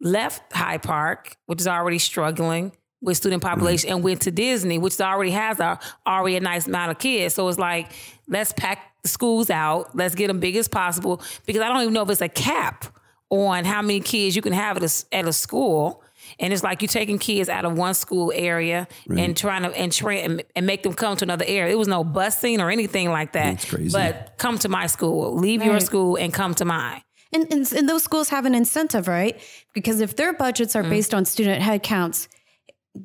[0.00, 3.50] left Hyde Park, which is already struggling with student mm-hmm.
[3.50, 7.34] population, and went to Disney, which already has a already a nice amount of kids.
[7.34, 7.90] So it's like,
[8.28, 11.94] let's pack the schools out, let's get them big as possible, because I don't even
[11.94, 12.84] know if it's a cap
[13.30, 16.02] on how many kids you can have at a, at a school.
[16.38, 19.90] And it's like you're taking kids out of one school area and trying to and,
[19.92, 21.72] tra- and and make them come to another area.
[21.72, 23.52] It was no busing or anything like that.
[23.58, 23.90] That's crazy.
[23.92, 27.02] But come to my school, leave your school and come to mine.
[27.32, 29.40] And, and, and those schools have an incentive, right?
[29.72, 30.86] Because if their budgets Mm-hmm.
[30.86, 32.28] are based on student head counts,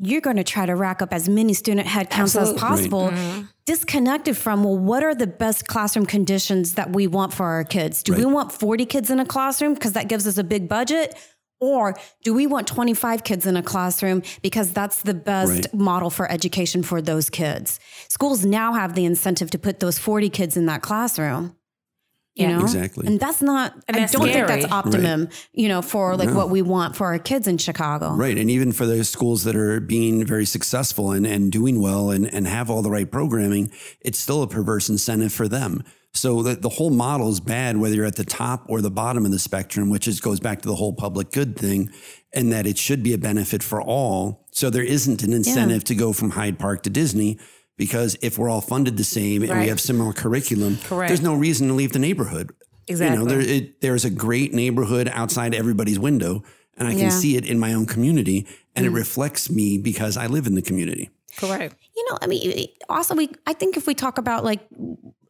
[0.02, 2.60] you're going to try to rack up as many student headcounts as Absolutely.
[2.60, 3.42] possible, Mm-hmm.
[3.66, 8.04] disconnected from, well, what are the best classroom conditions that we want for our kids?
[8.04, 11.16] Do we want 40 kids in a classroom because that gives us a big budget?
[11.62, 15.74] Or do we want 25 kids in a classroom because that's the best Right.
[15.74, 17.80] model for education for those kids?
[18.10, 21.56] Schools now have the incentive to put those 40 kids in that classroom.
[22.36, 22.58] You Yeah.
[22.58, 22.64] know?
[22.64, 23.08] Exactly.
[23.08, 24.72] And that's not, And I don't think that's scary.
[24.72, 28.12] optimum, you know, for like what we want for our kids in Chicago.
[28.14, 28.38] Right.
[28.38, 32.32] And even for those schools that are being very successful and, and doing well and,
[32.34, 33.72] and have all the right programming,
[34.02, 35.82] it's still a perverse incentive for them.
[36.14, 39.26] So the, the whole model is bad, whether you're at the top or the bottom
[39.26, 41.90] of the spectrum, which is goes back to the whole public good thing,
[42.34, 44.46] and that it should be a benefit for all.
[44.52, 47.38] So there isn't an incentive to go from Hyde Park to Disney
[47.78, 51.10] because if we're all funded the same and we have similar curriculum, Correct.
[51.10, 52.52] there's no reason to leave the neighborhood.
[52.88, 53.18] You Exactly.
[53.18, 56.44] know, there, it, there's a great neighborhood outside everybody's window,
[56.78, 57.10] and I can Yeah.
[57.10, 58.96] see it in my own community, and it mm.
[58.96, 61.10] reflects me because I live in the community.
[61.38, 61.76] Correct.
[61.96, 64.62] You know, I mean, also we, I think if we talk about like,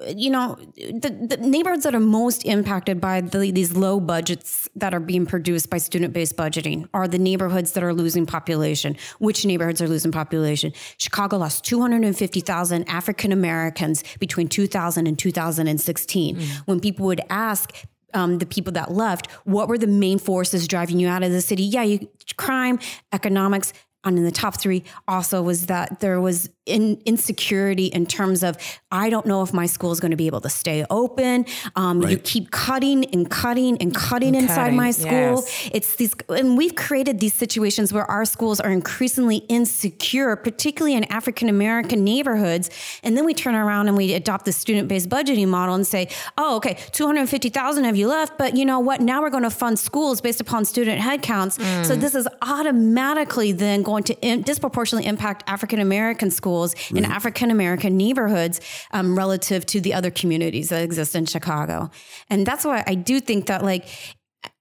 [0.07, 4.93] you know, the, the neighborhoods that are most impacted by the, these low budgets that
[4.93, 8.97] are being produced by student-based budgeting are the neighborhoods that are losing population.
[9.19, 10.73] Which neighborhoods are losing population?
[10.97, 16.39] Chicago lost 250,000 African Americans between 2000 and 2016.
[16.65, 17.73] When people would ask
[18.13, 21.41] um, the people that left, what were the main forces driving you out of the
[21.41, 21.63] city?
[21.63, 22.79] Yeah, you, crime,
[23.11, 23.73] economics,
[24.05, 28.57] and in the top three also was that there was in, insecurity in terms of
[28.91, 31.45] I don't know if my school is going to be able to stay open.
[31.75, 35.11] Um, You keep cutting and cutting and cutting inside cutting, my school.
[35.11, 35.69] yes.
[35.73, 41.03] It's these, and we've created these situations where our schools are increasingly insecure, particularly in
[41.05, 42.69] African American neighborhoods.
[43.03, 46.07] And then we turn around and we adopt the student based budgeting model and say,
[46.37, 49.01] oh, okay, 250,000 of you left, but you know what?
[49.01, 51.53] Now we're going to fund schools based upon student headcounts.
[51.85, 56.54] So this is automatically then going to in, disproportionately impact African American schools
[56.93, 61.89] in African American neighborhoods um, relative to the other communities that exist in Chicago.
[62.29, 63.87] And that's why I do think that like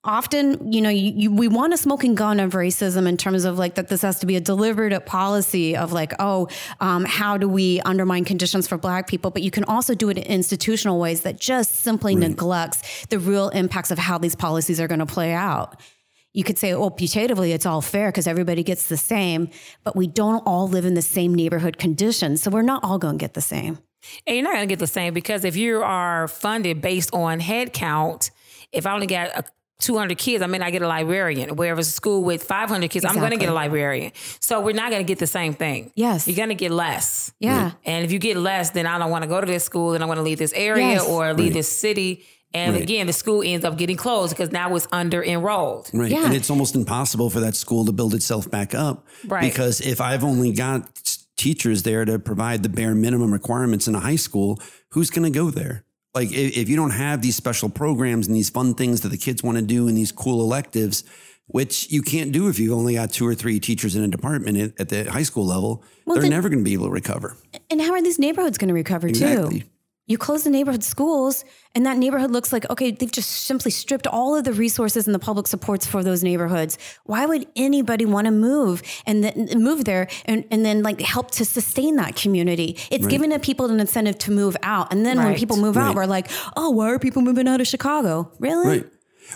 [0.02, 3.58] often you know you, you, we want a smoking gun of racism in terms of
[3.58, 6.48] like that this has to be a deliberate policy of like oh
[6.80, 9.30] um, how do we undermine conditions for black people?
[9.30, 13.48] But you can also do it in institutional ways that just simply neglects the real
[13.50, 15.80] impacts of how these policies are going to play out
[16.34, 19.48] you could say, oh, putatively, it's all fair because everybody gets the same,
[19.84, 22.42] but we don't all live in the same neighborhood conditions.
[22.42, 23.78] So we're not all going to get the same.
[24.26, 27.40] And you're not going to get the same because if you are funded based on
[27.40, 28.30] head count,
[28.72, 29.44] if I only got a
[29.80, 31.56] 200 kids, I mean, I get a librarian.
[31.56, 34.12] Whereas a school with 500 kids, I'm going to get a librarian.
[34.40, 35.92] So we're not going to get the same thing.
[35.94, 36.26] Yes.
[36.26, 37.32] You're going to get less.
[37.38, 37.72] Yeah.
[37.84, 40.02] And if you get less, then I don't want to go to this school and
[40.02, 41.08] I want to leave this area Yes.
[41.08, 42.24] or leave this city.
[42.54, 42.82] And Right.
[42.82, 45.90] again, the school ends up getting closed because now it's under enrolled.
[45.92, 46.10] Right.
[46.10, 46.24] Yeah.
[46.26, 49.04] And it's almost impossible for that school to build itself back up.
[49.26, 49.42] Right.
[49.42, 50.88] Because if I've only got
[51.36, 54.60] teachers there to provide the bare minimum requirements in a high school,
[54.92, 55.84] who's going to go there?
[56.14, 59.18] Like if, if you don't have these special programs and these fun things that the
[59.18, 61.02] kids want to do and these cool electives,
[61.48, 64.56] which you can't do if you've only got two or three teachers in a department
[64.56, 67.36] at, at the high school level, they're then- never going to be able to recover.
[67.68, 69.60] And how are these neighborhoods going to recover Exactly.
[69.60, 69.66] too?
[70.06, 72.90] You close the neighborhood schools, and that neighborhood looks like okay.
[72.90, 76.76] They've just simply stripped all of the resources and the public supports for those neighborhoods.
[77.04, 81.30] Why would anybody want to move and then move there and, and then like help
[81.32, 82.76] to sustain that community?
[82.90, 85.94] It's giving the people an incentive to move out, and then when people move out,
[85.94, 88.30] we're like, oh, why are people moving out of Chicago?
[88.38, 88.84] Really?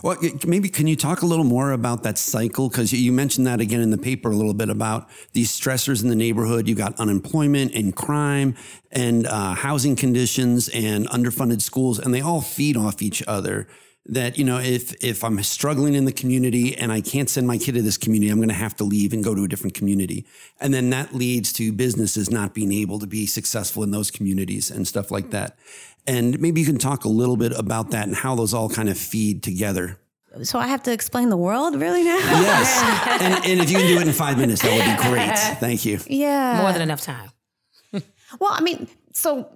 [0.02, 2.68] Well, maybe can you talk a little more about that cycle?
[2.68, 6.08] Because you mentioned that again in the paper a little bit about these stressors in
[6.08, 6.68] the neighborhood.
[6.68, 8.54] You got unemployment and crime
[8.90, 13.66] and uh, housing conditions and underfunded schools, and they all feed off each other.
[14.10, 17.58] That you know, if if I'm struggling in the community and I can't send my
[17.58, 19.74] kid to this community, I'm going to have to leave and go to a different
[19.74, 20.24] community,
[20.60, 24.70] and then that leads to businesses not being able to be successful in those communities
[24.70, 25.58] and stuff like that.
[26.08, 28.88] And maybe you can talk a little bit about that and how those all kind
[28.88, 30.00] of feed together.
[30.42, 32.18] So I have to explain the world really now?
[32.18, 33.20] Yes.
[33.22, 35.38] and, and if you can do it in five minutes, that would be great.
[35.58, 36.00] Thank you.
[36.06, 36.60] yeah.
[36.62, 37.30] More than enough time.
[38.40, 39.50] Well, I mean, so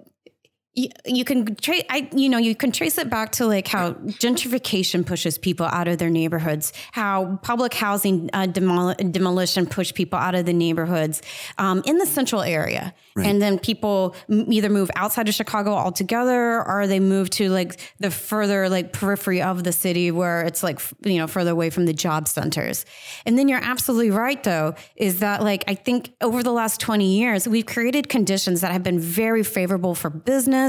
[0.74, 3.92] you, you can trace, I, you know, you can trace it back to like how
[3.92, 10.18] gentrification pushes people out of their neighborhoods, how public housing uh, demol- demolition pushed people
[10.18, 11.20] out of the neighborhoods
[11.58, 12.94] um, in the central area.
[13.16, 17.78] And then people m- either move outside of Chicago altogether or they move to like
[18.00, 21.68] the further like periphery of the city where it's like, f- you know, further away
[21.68, 22.86] from the job centers.
[23.26, 27.04] And then you're absolutely right though, is that like, I think over the last 20
[27.04, 30.61] years, we've created conditions that have been very favorable for business.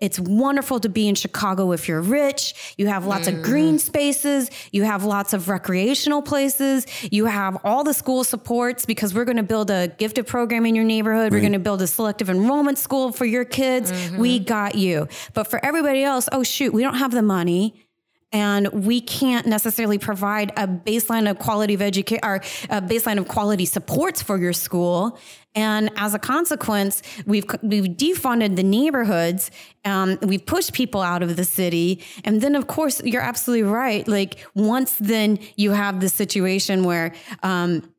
[0.00, 2.74] It's wonderful to be in Chicago if you're rich.
[2.76, 3.42] You have lots of mm.
[3.42, 4.50] green spaces.
[4.72, 6.86] You have lots of recreational places.
[7.10, 10.74] You have all the school supports because we're going to build a gifted program in
[10.74, 11.32] your neighborhood.
[11.32, 13.90] We're going to build a selective enrollment school for your kids.
[14.16, 14.44] We mm-hmm.
[14.44, 15.08] got you.
[15.34, 17.85] But for everybody else, oh shoot, we don't have the money
[18.36, 22.34] and we can't necessarily provide a baseline of quality of education or
[22.68, 25.18] a baseline of quality supports for your school.
[25.54, 29.50] And as a consequence, we've we've defunded the neighborhoods.
[29.86, 34.06] Um, we've pushed people out of the city, and then of course you're absolutely right.
[34.06, 37.14] Like once then you have the situation where.
[37.42, 37.90] Um,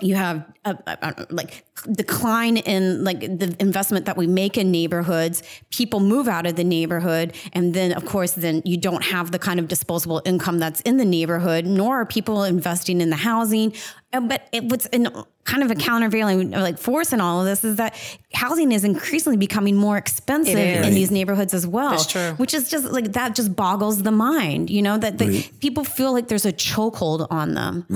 [0.00, 5.42] you have a, a- like decline in like the investment that we make in neighborhoods.
[5.70, 9.38] People move out of the neighborhood and then of course then you don't have the
[9.38, 13.74] kind of disposable income that's in the neighborhood nor are people investing in the housing.
[14.12, 15.08] But it, what's in
[15.44, 17.96] kind of a countervailing like force in all of this is that
[18.32, 20.86] housing is increasingly becoming more expensive is.
[20.86, 22.34] in these neighborhoods as well That's true.
[22.36, 26.12] which is just like that just boggles the mind you know that the, people feel
[26.12, 27.86] like there's a chokehold on them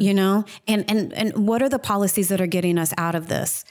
[0.00, 3.28] you know and and and what are the policies that are getting us out of
[3.28, 3.64] this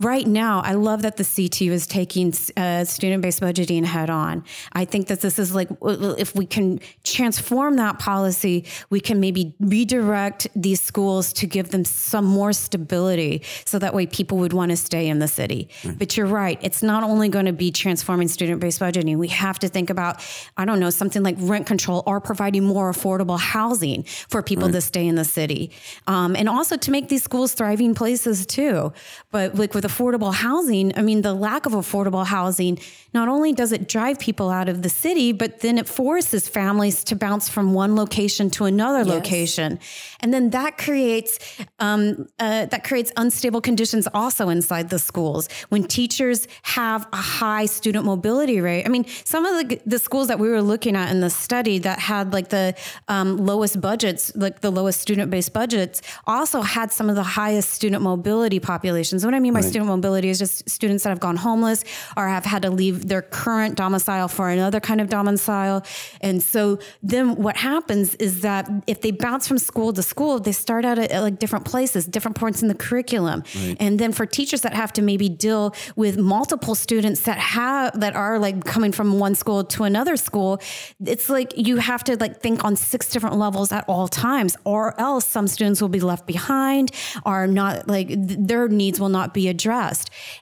[0.00, 4.42] Right now, I love that the CTU is taking uh, student-based budgeting head on.
[4.72, 9.54] I think that this is like if we can transform that policy, we can maybe
[9.60, 14.72] redirect these schools to give them some more stability, so that way people would want
[14.72, 15.68] to stay in the city.
[15.96, 19.16] But you're right; it's not only going to be transforming student-based budgeting.
[19.16, 20.20] We have to think about,
[20.56, 24.80] I don't know, something like rent control or providing more affordable housing for people to
[24.80, 25.70] stay in the city,
[26.08, 28.92] um, and also to make these schools thriving places too.
[29.30, 32.78] But like with affordable housing, I mean, the lack of affordable housing
[33.12, 37.04] not only does it drive people out of the city, but then it forces families
[37.04, 39.78] to bounce from one location to another location,
[40.20, 41.38] and then that creates
[41.78, 47.66] um, uh, that creates unstable conditions also inside the schools when teachers have a high
[47.66, 48.84] student mobility rate.
[48.84, 51.78] I mean, some of the the schools that we were looking at in the study
[51.78, 52.74] that had like the
[53.08, 57.70] um, lowest budgets, like the lowest student based budgets, also had some of the highest
[57.70, 59.24] student mobility populations.
[59.24, 61.82] What I mean by student mobility is just students that have gone homeless
[62.16, 65.84] or have had to leave their current domicile for another kind of domicile.
[66.20, 70.52] And so then what happens is that if they bounce from school to school, they
[70.52, 73.42] start out at, at like different places, different points in the curriculum.
[73.80, 78.14] And then for teachers that have to maybe deal with multiple students that have that
[78.14, 80.60] are like coming from one school to another school,
[81.04, 84.82] it's like you have to like think on six different levels at all times, or
[85.00, 86.92] else some students will be left behind,
[87.24, 89.63] are not like th- their needs will not be addressed.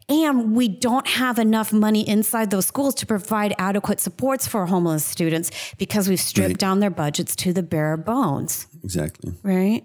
[0.09, 5.05] And we don't have enough money inside those schools to provide adequate supports for homeless
[5.05, 6.59] students because we've stripped Right.
[6.59, 9.33] down their budgets to the bare bones Exactly.
[9.43, 9.85] right?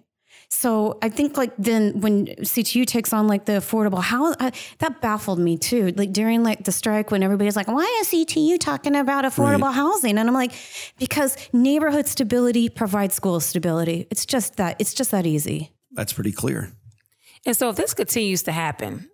[0.49, 5.01] So I think like then when CTU takes on like the affordable house, uh, that
[5.01, 5.91] baffled me too.
[5.97, 9.75] Like during like the strike when everybody's like, why is CTU talking about affordable Right.
[9.75, 10.17] housing?
[10.17, 10.53] And I'm like,
[10.97, 14.07] because neighborhood stability provides school stability.
[14.09, 15.73] It's just that, it's just that easy.
[15.91, 16.71] That's pretty clear.
[17.45, 19.09] And so if this continues to happen,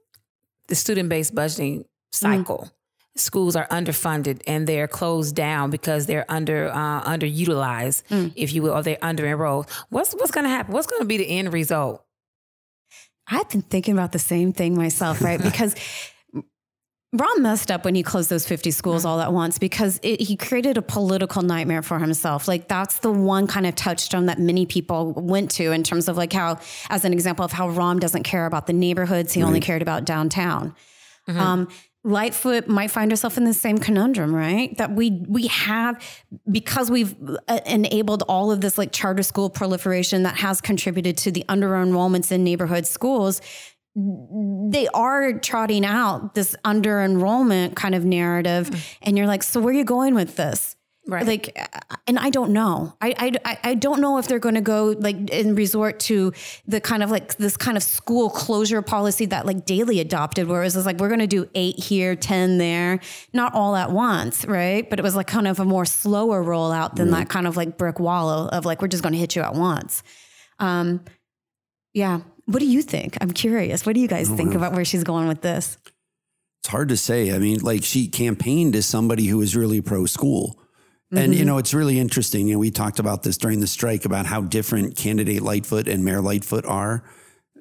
[0.67, 2.69] the student-based budgeting cycle,
[3.15, 8.04] schools are underfunded and they're closed down because they're under uh, underutilized,
[8.36, 9.69] if you will, or they're under enrolled.
[9.89, 10.73] What's what's going to happen?
[10.73, 12.04] What's going to be the end result?
[13.28, 15.41] I've been thinking about the same thing myself, right?
[15.43, 15.76] Because
[17.13, 20.36] Rahm messed up when he closed those 50 schools all at once because it, he
[20.36, 22.47] created a political nightmare for himself.
[22.47, 26.17] Like that's the one kind of touchstone that many people went to in terms of
[26.17, 29.32] like how, as an example of how Rahm doesn't care about the neighborhoods.
[29.34, 30.76] He only cared about downtown.
[31.28, 31.67] Um,
[32.06, 34.78] Lightfoot might find herself in the same conundrum, right?
[34.78, 36.04] That we we have
[36.52, 37.15] because we've
[37.47, 41.69] uh, enabled all of this like charter school proliferation that has contributed to the under
[41.69, 43.41] enrollments in neighborhood schools.
[43.96, 49.74] They are trotting out this under enrollment kind of narrative, and you're like, so where
[49.74, 50.76] are you going with this?
[51.06, 51.26] Right.
[51.28, 52.96] Like, uh, and I don't know.
[53.02, 56.32] I, I, I don't know if they're going to go like and resort to
[56.66, 60.62] the kind of like this kind of school closure policy that like Daley adopted, where
[60.62, 63.02] it was like, we're going to do eight here, 10 there,
[63.34, 64.46] not all at once.
[64.46, 64.90] Right.
[64.90, 67.78] But it was like kind of a more slower rollout than that kind of like
[67.78, 70.04] brick wall of like, we're just going to hit you at once.
[70.60, 71.04] Um,
[71.94, 72.22] yeah.
[72.46, 73.18] What do you think?
[73.22, 73.86] I'm curious.
[73.86, 75.78] What do you guys think about where she's going with this?
[76.62, 77.34] It's hard to say.
[77.34, 80.60] I mean, like she campaigned as somebody who was really pro school.
[81.16, 82.48] And you know, it's really interesting.
[82.48, 86.04] You know, we talked about this during the strike about how different candidate Lightfoot and
[86.04, 87.04] Mayor Lightfoot are.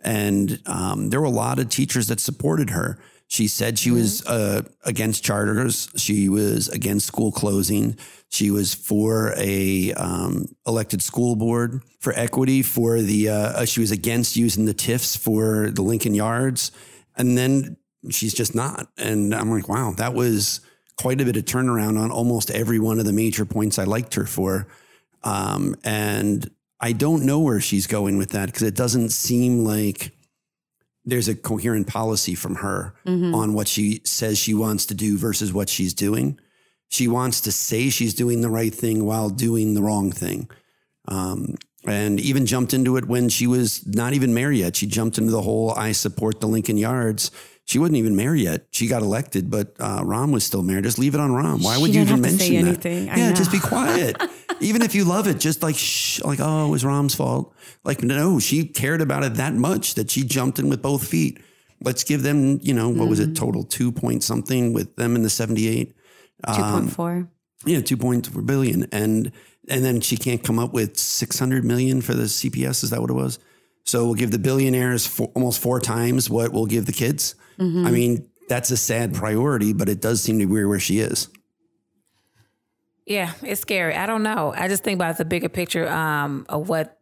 [0.02, 2.98] And um, there were a lot of teachers that supported her.
[3.28, 5.90] She said she was uh, against charters.
[5.96, 7.96] She was against school closing.
[8.32, 12.62] She was for a um, elected school board for equity.
[12.62, 16.72] For the uh, uh, she was against using the TIFs for the Lincoln Yards,
[17.14, 17.76] and then
[18.08, 18.88] she's just not.
[18.96, 20.62] And I'm like, wow, that was
[20.96, 24.14] quite a bit of turnaround on almost every one of the major points I liked
[24.14, 24.66] her for.
[25.22, 30.12] Um, and I don't know where she's going with that because it doesn't seem like
[31.04, 32.94] there's a coherent policy from her
[33.34, 36.40] on what she says she wants to do versus what she's doing.
[36.92, 40.50] She wants to say she's doing the right thing while doing the wrong thing.
[41.08, 41.54] Um,
[41.86, 44.76] and even jumped into it when she was not even mayor yet.
[44.76, 47.30] She jumped into the whole I support the Lincoln Yards.
[47.64, 48.66] She wasn't even mayor yet.
[48.72, 50.82] She got elected, but uh, Rahm was still mayor.
[50.82, 51.64] Just leave it on Rahm.
[51.64, 53.06] Why would you even have to say mention anything.
[53.06, 53.14] that?
[53.14, 53.34] I yeah, know.
[53.36, 54.20] just be quiet.
[54.60, 57.54] even if you love it, just like shh, like oh, it was Rahm's fault.
[57.84, 61.40] Like no, she cared about it that much that she jumped in with both feet.
[61.80, 63.32] Let's give them, you know, what was Mm-hmm.
[63.32, 65.94] it, total two point something with them in the seventy eight.
[66.46, 67.28] 2.4.
[67.64, 69.30] Yeah, two point four billion, and
[69.68, 72.82] and then she can't come up with six hundred million for the CPS.
[72.82, 73.38] Is that what it was?
[73.84, 77.34] So we'll give the billionaires four, almost four times what we'll give the kids.
[77.58, 81.28] I mean, that's a sad priority, but it does seem to be where she is.
[83.06, 83.94] Yeah, it's scary.
[83.94, 84.52] I don't know.
[84.56, 87.00] I just think about the bigger picture um, of what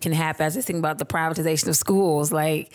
[0.00, 0.46] can happen.
[0.46, 2.32] I just think about the privatization of schools.
[2.32, 2.72] Like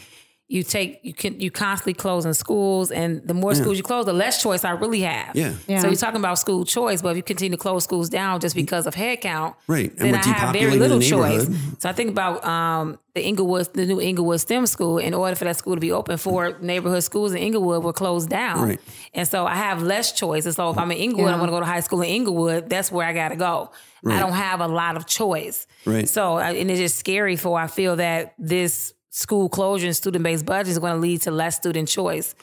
[0.49, 4.13] you take you can you constantly closing schools, and the more schools you close, the
[4.13, 5.35] less choice I really have.
[5.35, 5.53] Yeah.
[5.67, 5.79] Yeah.
[5.81, 8.55] So you're talking about school choice, but if you continue to close schools down just
[8.55, 9.91] because of head count, Right.
[9.99, 11.47] And then I have very little choice.
[11.79, 14.99] So I think about um, the Englewood, the new Englewood STEM school.
[14.99, 18.29] In order for that school to be open, for neighborhood schools in Englewood were closed
[18.29, 18.79] down, Right.
[19.13, 20.45] and so I have less choice.
[20.45, 22.69] And so if I'm in Englewood, I want to go to high school in Englewood.
[22.69, 23.71] That's where I got to go.
[24.05, 25.67] I don't have a lot of choice.
[25.83, 26.07] Right.
[26.07, 30.45] So and it's just scary for I feel that this school closure and student based
[30.45, 32.35] budget is going to lead to less student choice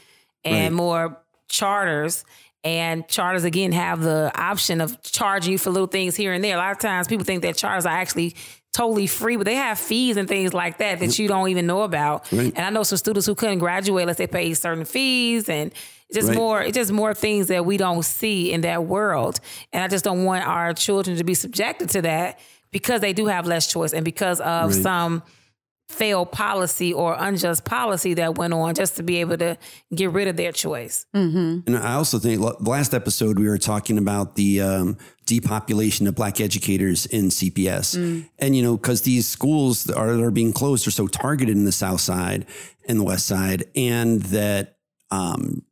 [0.44, 0.72] and Right.
[0.72, 2.24] more charters.
[2.64, 6.56] And charters again have the option of charging you for little things here and there.
[6.56, 8.34] A lot of times people think that charters are actually
[8.72, 11.18] totally free, but they have fees and things like that that mm.
[11.18, 12.26] you don't even know about.
[12.32, 12.52] Right.
[12.56, 15.72] And I know some students who couldn't graduate unless they paid certain fees and
[16.12, 16.37] just Right.
[16.37, 19.38] more it's just more things that we don't see in that world.
[19.72, 22.40] And I just don't want our children to be subjected to that
[22.72, 24.82] because they do have less choice and because of Right.
[24.82, 25.22] some
[25.88, 29.57] failed policy or unjust policy that went on just to be able to
[29.94, 31.07] get rid of their choice.
[31.66, 36.40] And I also think last episode we were talking about the um, depopulation of black
[36.40, 37.94] educators in CPS,
[38.38, 41.57] and you know because these schools that are, that are being closed are so targeted
[41.57, 42.47] in the South Side
[42.88, 44.77] and the West Side, and that
[45.11, 45.62] um,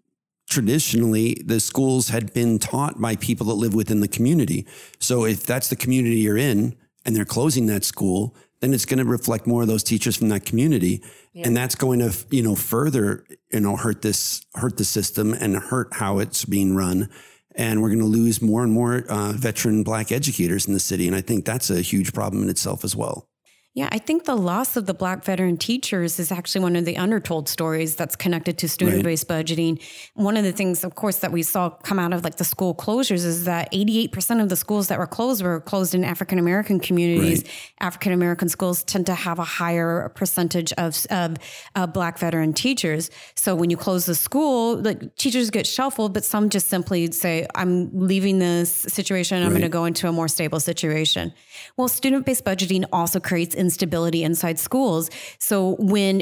[0.48, 4.66] traditionally the schools had been taught by people that live within the community.
[5.00, 8.98] So if that's the community you're in and they're closing that school, then it's going
[8.98, 11.02] to reflect more of those teachers from that community.
[11.44, 15.56] And that's going to, you know, further, you know, hurt this, hurt the system and
[15.56, 17.10] hurt how it's being run.
[17.56, 21.08] And we're going to lose more and more uh, veteran black educators in the city.
[21.08, 23.28] And I think that's a huge problem in itself as well.
[23.74, 26.98] Yeah, I think the loss of the black veteran teachers is actually one of the
[26.98, 29.82] undertold stories that's connected to student based budgeting.
[30.12, 32.74] One of the things, of course, that we saw come out of like the school
[32.74, 36.80] closures is that 88% of the schools that were closed were closed in African American
[36.80, 37.44] communities.
[37.80, 41.38] African American schools tend to have a higher percentage of, of
[41.74, 43.10] uh, black veteran teachers.
[43.36, 47.46] So when you close the school, like teachers get shuffled, but some just simply say,
[47.54, 49.42] I'm leaving this situation.
[49.42, 51.32] I'm going to go into a more stable situation.
[51.78, 55.04] Well, student based budgeting also creates instability inside schools.
[55.38, 56.12] So when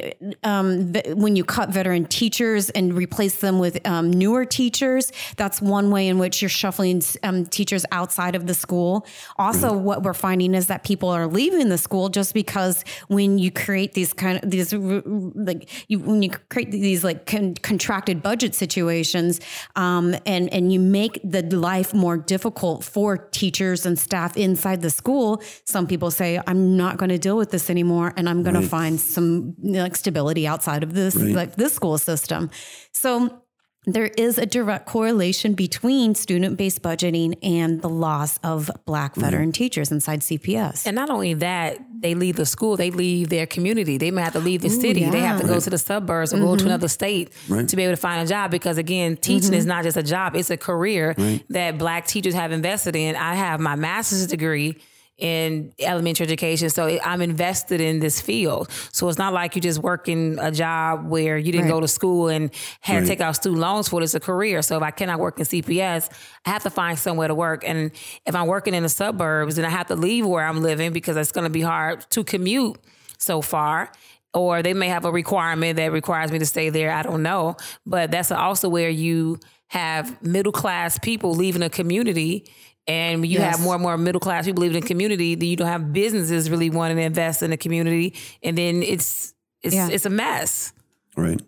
[0.44, 0.92] um,
[1.24, 6.04] when you cut veteran teachers and replace them with um, newer teachers, that's one way
[6.06, 9.06] in which you're shuffling um, teachers outside of the school.
[9.36, 13.50] Also, what we're finding is that people are leaving the school just because when you
[13.50, 18.54] create these kind of these like you when you create these like con- contracted budget
[18.54, 19.40] situations
[19.76, 24.90] um, and and you make the life more difficult for teachers and staff inside the
[24.90, 28.60] school some people say i'm not going to deal with this anymore and i'm going
[28.60, 32.50] to find some like stability outside of this like this school system.
[32.92, 33.42] So
[33.86, 39.90] there is a direct correlation between student-based budgeting and the loss of black veteran teachers
[39.90, 43.96] inside cps And not only that, they leave the school, they leave their community.
[43.96, 45.04] They may have to leave the city.
[45.08, 46.66] They have to go to the suburbs or go to mm-hmm.
[46.66, 48.50] another state to be able to find a job.
[48.50, 49.68] Because again, teaching is mm-hmm.
[49.68, 51.14] not just a job, it's a career
[51.48, 53.16] that black teachers have invested in.
[53.16, 54.76] I have my master's degree
[55.20, 56.70] in elementary education.
[56.70, 58.70] So I'm invested in this field.
[58.92, 61.72] So it's not like you're just working a job where you didn't Right.
[61.72, 62.50] go to school and
[62.80, 64.04] had to take out student loans for it.
[64.04, 64.62] It's a career.
[64.62, 66.08] So if I cannot work in CPS,
[66.46, 67.62] I have to find somewhere to work.
[67.66, 67.90] And
[68.26, 71.16] if I'm working in the suburbs, then I have to leave where I'm living because
[71.16, 72.78] it's going to be hard to commute
[73.18, 73.92] so far.
[74.32, 76.92] Or they may have a requirement that requires me to stay there.
[76.92, 77.56] I don't know.
[77.84, 82.44] But that's also where you have middle class people leaving a community.
[82.90, 83.56] And you Yes.
[83.56, 86.50] have more and more middle class people living in community, then you don't have businesses
[86.50, 88.14] really wanting to invest in the community.
[88.42, 89.32] And then it's
[89.62, 89.88] it's Yeah.
[89.90, 90.72] it's a mess.
[91.16, 91.40] Right.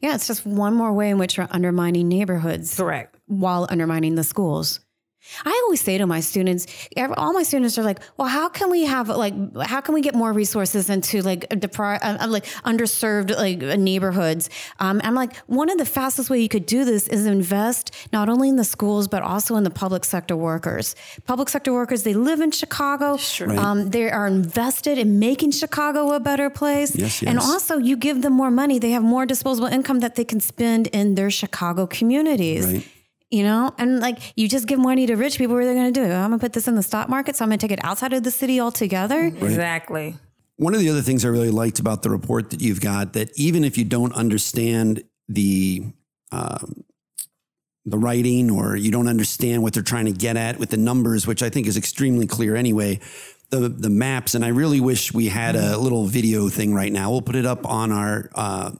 [0.00, 3.16] yeah it's just one more way in which we're undermining neighborhoods Correct.
[3.26, 4.80] while undermining the schools.
[5.44, 6.66] I always say to my students,
[7.16, 10.14] all my students are like, "Well, how can we have like, how can we get
[10.14, 14.50] more resources into like depri- uh, uh, like underserved like neighborhoods?"
[14.80, 18.28] Um, I'm like, one of the fastest way you could do this is invest not
[18.28, 20.94] only in the schools but also in the public sector workers.
[21.26, 23.18] Public sector workers, they live in Chicago.
[23.40, 23.58] Right.
[23.58, 26.94] Um, they are invested in making Chicago a better place.
[26.96, 30.24] Yes, And also, you give them more money; they have more disposable income that they
[30.24, 32.66] can spend in their Chicago communities.
[32.66, 32.88] Right.
[33.30, 35.92] You know, and like you just give money to rich people, what are they going
[35.92, 36.10] to do?
[36.10, 37.84] I'm going to put this in the stock market, so I'm going to take it
[37.84, 39.26] outside of the city altogether.
[39.26, 40.16] Exactly.
[40.56, 43.30] One of the other things I really liked about the report that you've got that
[43.38, 45.84] even if you don't understand the
[46.32, 46.84] um,
[47.90, 51.26] the writing or you don't understand what they're trying to get at with the numbers,
[51.26, 53.00] which I think is extremely clear anyway.
[53.50, 57.10] The the maps, and I really wish we had a little video thing right now.
[57.10, 58.72] We'll put it up on our uh,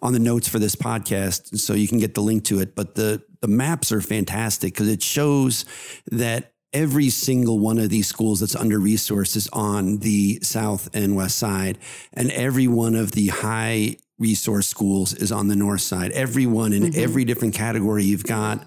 [0.00, 2.74] on the notes for this podcast, so you can get the link to it.
[2.74, 5.64] But the the maps are fantastic because it shows
[6.10, 11.14] that every single one of these schools that's under resourced is on the south and
[11.14, 11.78] west side,
[12.12, 16.10] and every one of the high resource schools is on the north side.
[16.12, 18.64] Everyone in every different category you've got,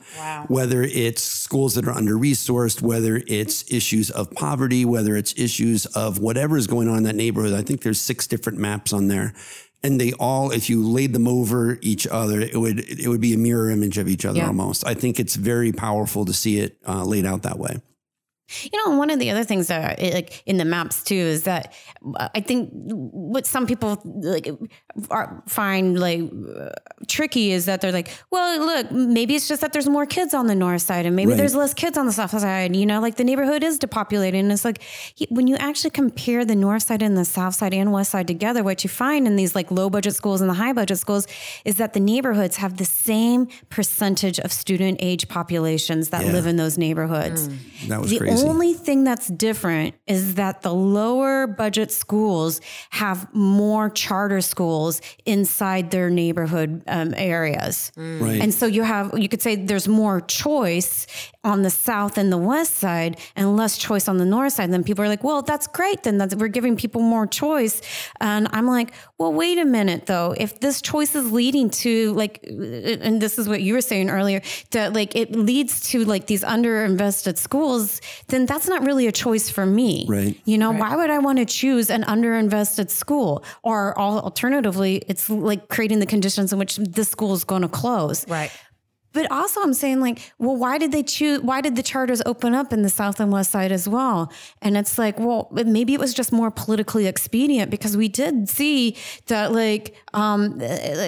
[0.48, 5.86] whether it's schools that are under resourced, whether it's issues of poverty, whether it's issues
[5.88, 7.54] of whatever is going on in that neighborhood.
[7.54, 9.34] I think there's six different maps on there.
[9.82, 13.34] And they all, if you laid them over each other, it would it would be
[13.34, 14.48] a mirror image of each other Yeah.
[14.48, 14.86] almost.
[14.86, 17.82] I think it's very powerful to see it uh, laid out that way.
[18.72, 21.74] You know, one of the other things that like in the maps too is that
[22.16, 24.50] uh, I think what some people like
[25.12, 26.70] are, find like uh,
[27.08, 30.48] tricky is that they're like, well, look, maybe it's just that there's more kids on
[30.48, 31.38] the north side, and maybe Right.
[31.38, 32.76] there's less kids on the south side.
[32.76, 34.82] You know, like the neighborhood is depopulated, and it's like
[35.30, 38.64] when you actually compare the north side and the south side and west side together,
[38.64, 41.28] what you find in these like low budget schools and the high budget schools
[41.66, 46.32] is that the neighborhoods have the same percentage of student age populations that Yeah.
[46.32, 47.48] live in those neighborhoods.
[47.88, 48.39] That was the crazy.
[48.48, 55.92] Only thing that's different is that the lower budget schools have more charter schools inside
[55.92, 57.92] their neighborhood um, areas.
[57.96, 58.42] Right.
[58.42, 61.08] And so you have, you could say there's more choice
[61.44, 64.72] on the south and the west side and less choice on the north side.
[64.74, 66.04] then people are like, well, that's great.
[66.04, 67.82] Then that's, we're giving people more choice.
[68.20, 70.36] And I'm like, well, wait a minute though.
[70.38, 74.42] If this choice is leading to like, and this is what you were saying earlier,
[74.72, 79.50] that like it leads to like these underinvested schools, then that's not really a choice
[79.50, 80.06] for me.
[80.10, 80.38] Right.
[80.44, 83.46] You know, why would I want to choose an underinvested school?
[83.64, 88.28] Or alternatively, it's like creating the conditions in which this school is going to close.
[88.28, 88.52] Right.
[89.12, 91.42] But also, I'm saying like, well, why did they choose?
[91.42, 94.32] Why did the charters open up in the south and west side as well?
[94.62, 98.96] And it's like, well, maybe it was just more politically expedient because we did see
[99.28, 100.62] that, like, um,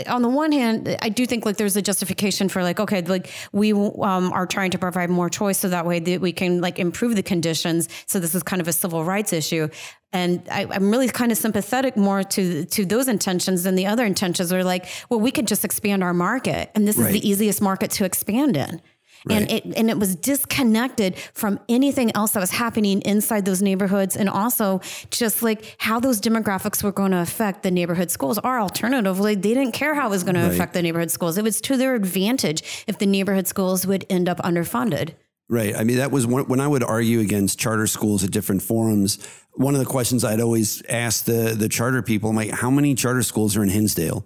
[0.08, 3.30] on the one hand, I do think like there's a justification for like, okay, like
[3.52, 6.80] we um, are trying to provide more choice so that way that we can like
[6.80, 7.88] improve the conditions.
[8.08, 9.70] So this is kind of a civil rights issue.
[10.14, 14.05] And I, I'm really kind of sympathetic more to to those intentions than the other
[14.05, 17.62] intentions are like, well, we could just expand our market, and this is the easiest
[17.62, 18.82] market to expand in.
[19.30, 24.18] And it and it was disconnected from anything else that was happening inside those neighborhoods,
[24.18, 24.82] and also
[25.12, 28.39] just like how those demographics were going to affect the neighborhood schools.
[28.43, 30.51] Or alternatively, they didn't care how it was going to Right.
[30.51, 31.38] affect the neighborhood schools.
[31.38, 35.12] It was to their advantage if the neighborhood schools would end up underfunded.
[35.52, 35.76] Right.
[35.76, 39.20] I mean, that was one, when I would argue against charter schools at different forums.
[39.56, 42.95] One of the questions I'd always ask the the charter people, I'm like, how many
[42.95, 44.26] charter schools are in Hinsdale?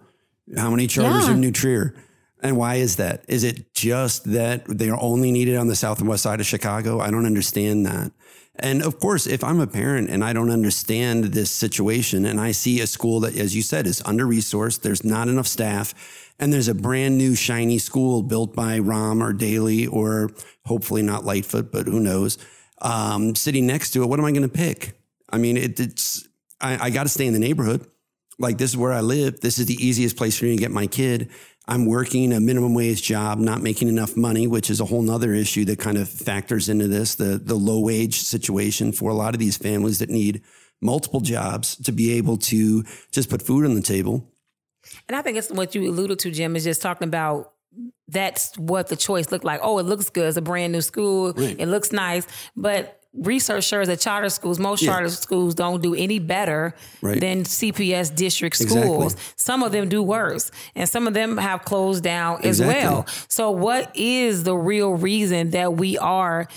[0.55, 1.31] How many charters Yeah.
[1.31, 1.95] are in New Trier?
[2.41, 3.25] And why is that?
[3.27, 6.45] Is it just that they are only needed on the south and west side of
[6.45, 6.99] Chicago?
[6.99, 8.11] I don't understand that.
[8.57, 12.51] And of course, if I'm a parent and I don't understand this situation and I
[12.51, 15.93] see a school that, as you said, is under resourced, there's not enough staff,
[16.39, 20.31] and there's a brand new shiny school built by Rahm or Daley or
[20.65, 22.37] hopefully not Lightfoot, but who knows,
[22.81, 24.99] um, sitting next to it, what am I going to pick?
[25.29, 26.27] I mean, it, it's,
[26.61, 27.85] I, I got to stay in the neighborhood.
[28.37, 29.39] Like, this is where I live.
[29.39, 31.29] This is the easiest place for me to get my kid.
[31.67, 35.33] I'm working a minimum wage job, not making enough money, which is a whole nother
[35.33, 39.33] issue that kind of factors into this, the, the low wage situation for a lot
[39.33, 40.41] of these families that need
[40.81, 44.31] multiple jobs to be able to just put food on the table.
[45.07, 47.53] And I think it's what you alluded to, Jim, is just talking about
[48.07, 49.59] that's what the choice looked like.
[49.63, 50.27] Oh, it looks good.
[50.27, 51.33] It's a brand new school.
[51.33, 51.55] Right.
[51.59, 52.27] It looks nice.
[52.55, 54.91] But research shows that charter schools, most Yeah.
[54.91, 57.19] charter schools don't do any better Right.
[57.19, 58.81] than CPS district Exactly.
[58.87, 59.15] schools.
[59.35, 60.51] Some of them do worse.
[60.75, 62.83] And some of them have closed down as Exactly.
[62.83, 63.05] well.
[63.27, 66.47] So what is the real reason that we are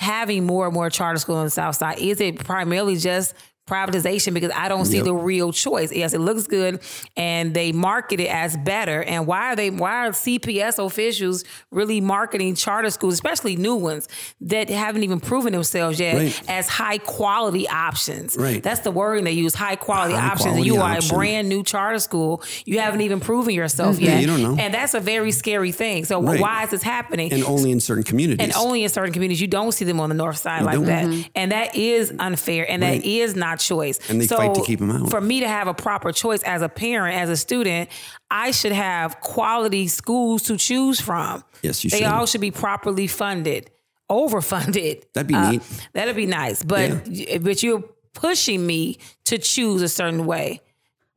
[0.00, 1.98] having more and more charter schools on the south side?
[1.98, 3.34] Is it primarily just
[3.68, 5.04] privatization because I don't see Yep.
[5.04, 5.92] the real choice.
[5.92, 6.80] Yes, it looks good
[7.16, 9.02] and they market it as better.
[9.02, 14.08] And why are they why are CPS officials really marketing charter schools, especially new ones
[14.40, 16.42] that haven't even proven themselves yet Right.
[16.48, 18.36] as high quality options?
[18.38, 18.62] Right.
[18.62, 20.46] That's the word they use, high quality High options.
[20.46, 21.14] and quality you are option.
[21.14, 22.42] a brand new charter school.
[22.64, 24.04] You haven't even proven yourself mm-hmm.
[24.04, 24.20] yet.
[24.20, 24.56] you don't know.
[24.58, 26.04] And that's a very scary thing.
[26.04, 26.40] So Right.
[26.40, 27.32] why is this happening?
[27.32, 28.44] And only in certain communities.
[28.44, 30.86] And only in certain communities, you don't see them on the north side like don't.
[30.86, 31.04] that.
[31.06, 31.22] Mm-hmm.
[31.34, 33.98] And that is unfair and that is not choice.
[34.10, 35.10] And they so fight to keep 'em out.
[35.10, 37.90] For me to have a proper choice as a parent, as a student,
[38.30, 41.44] I should have quality schools to choose from.
[41.62, 41.98] Yes, you should.
[41.98, 42.12] they should.
[42.12, 43.70] all should be properly funded,
[44.10, 45.02] overfunded.
[45.14, 45.62] That'd be Uh, neat.
[45.92, 46.62] That'd be nice.
[46.62, 47.04] But
[47.42, 47.84] but you're
[48.14, 50.60] pushing me to choose a certain way.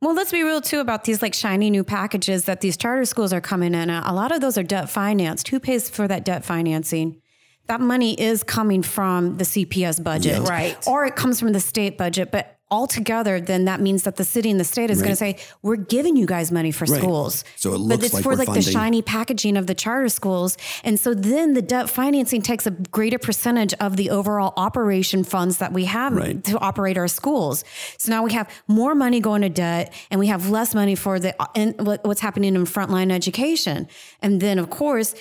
[0.00, 3.32] Well, let's be real too about these like shiny new packages that these charter schools
[3.32, 3.88] are coming in.
[3.88, 5.48] A lot of those are debt financed.
[5.48, 7.20] Who pays for that debt financing?
[7.66, 10.42] That money is coming from the CPS budget.
[10.42, 10.48] Yeah.
[10.48, 10.86] Right.
[10.86, 12.30] Or it comes from the state budget.
[12.32, 15.36] But altogether, then that means that the city and the state is going to say,
[15.62, 17.00] we're giving you guys money for Right.
[17.00, 17.44] schools.
[17.56, 20.56] So it but looks it's like for like the shiny packaging of the charter schools.
[20.82, 25.58] And so then the debt financing takes a greater percentage of the overall operation funds
[25.58, 26.42] that we have Right.
[26.44, 27.62] to operate our schools.
[27.98, 31.20] So now we have more money going to debt and we have less money for
[31.20, 31.74] the uh, and
[32.08, 33.86] what's happening in frontline education.
[34.22, 35.14] And then of course,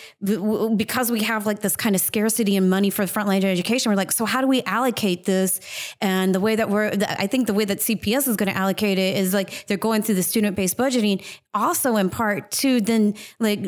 [0.76, 4.12] because we have like this kind of scarcity in money for frontline education, we're like,
[4.12, 5.60] so how do we allocate this?
[5.99, 6.91] And the way that we're,
[7.24, 9.78] I think think the way that CPS is going to allocate it is like they're
[9.78, 11.24] going through the student based budgeting,
[11.56, 13.60] also in part to then like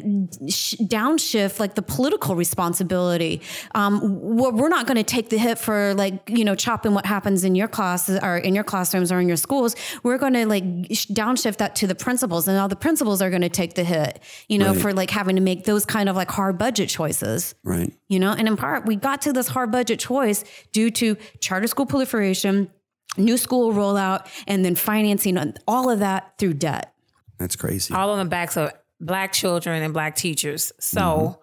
[0.48, 3.42] sh- downshift like the political responsibility.
[3.74, 7.44] Um, we're, not going to take the hit for like you know chopping what happens
[7.44, 9.76] in your classes or in your classrooms or in your schools.
[10.04, 13.30] We're going to like sh- downshift that to the principals, and all the principals are
[13.30, 14.20] going to take the hit.
[14.48, 14.82] You know, Right.
[14.82, 17.92] for like having to make those kind of like hard budget choices Right.
[18.08, 21.68] you know and in part we got to this hard budget choice due to charter
[21.68, 22.70] school proliferation
[23.18, 25.38] new school rollout and then financing
[25.68, 26.94] all of that through debt
[27.38, 27.94] That's crazy.
[27.94, 30.72] all on the backs of black children and black teachers.
[30.80, 31.40] So, Mm-hmm.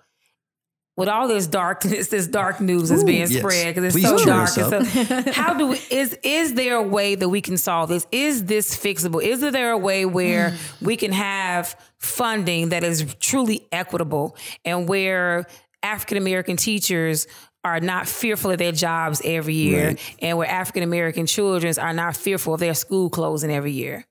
[0.96, 3.34] with all this darkness, this dark news is being yes.
[3.36, 4.48] spread because it's Please so cheer dark.
[4.48, 7.88] us and so, how do we, is is there a way that we can solve
[7.88, 8.06] this?
[8.12, 9.22] Is this fixable?
[9.22, 15.46] Is there a way where we can have funding that is truly equitable and where
[15.82, 17.26] African American teachers
[17.64, 20.00] are not fearful of their jobs every year, Right.
[20.20, 24.06] and where African American children are not fearful of their school closing every year?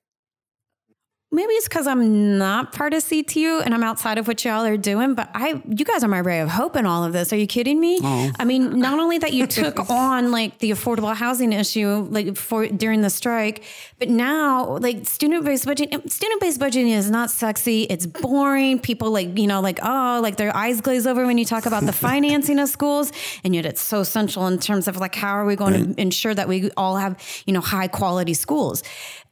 [1.31, 4.77] Maybe it's because i'm not part of ctu and i'm outside of what y'all are
[4.77, 7.31] doing but i you guys are my ray of hope in all of this.
[7.33, 7.99] Are you kidding me?
[8.01, 8.31] Oh.
[8.39, 12.67] I mean not only that you took on like the affordable housing issue like for
[12.67, 13.63] during the strike
[13.97, 17.83] but now like student-based budgeting student-based budgeting is not sexy.
[17.83, 18.79] It's boring.
[18.79, 21.85] People like you know like oh like their eyes glaze over when you talk about
[21.85, 23.11] the financing of schools
[23.43, 26.33] and yet it's so central in terms of like how are we going to ensure
[26.33, 28.83] that we all have you know high quality schools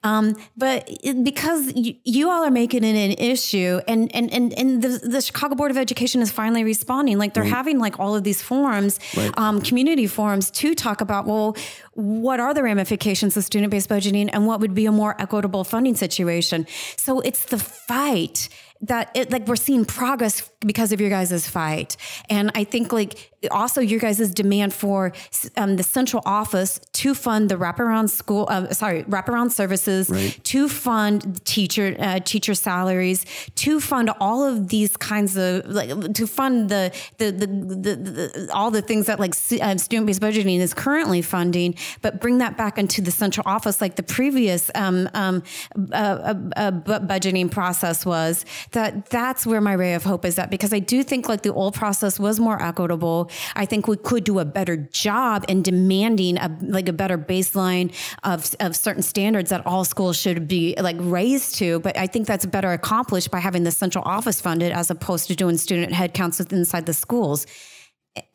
[0.08, 0.26] um,
[0.64, 4.70] but it, because you, you all are making it an issue, and and and, and
[4.84, 7.16] the, the Chicago Board of Education is finally responding.
[7.24, 9.32] Like they're having like all of these forums, Right.
[9.44, 11.56] um, community forums to talk about well,
[11.94, 15.64] what are the ramifications of student based budgeting, and what would be a more equitable
[15.64, 16.60] funding situation.
[16.98, 18.50] So it's the fight
[18.82, 20.36] that it like we're seeing progress
[20.72, 21.98] because of your guys' fight
[22.30, 23.14] and i think like
[23.52, 25.14] also your guys' demand for
[25.58, 30.38] um, the central office to fund the wraparound school uh, sorry wraparound services Right.
[30.44, 33.26] to fund teacher uh, teacher salaries
[33.56, 38.50] to fund all of these kinds of like to fund the the the, the, the
[38.54, 42.78] all the things that like uh, student-based budgeting is currently funding but bring that back
[42.78, 45.44] into the central office like the previous um, um,
[45.92, 50.50] uh, uh, uh, budgeting process was that that's where my ray of hope is at
[50.50, 53.27] because I do think like the old process was more equitable.
[53.56, 57.94] I think we could do a better job in demanding a, like a better baseline
[58.24, 61.80] of, of certain standards that all schools should be like raised to.
[61.80, 65.36] But I think that's better accomplished by having the central office funded as opposed to
[65.36, 67.46] doing student headcounts within- inside the schools.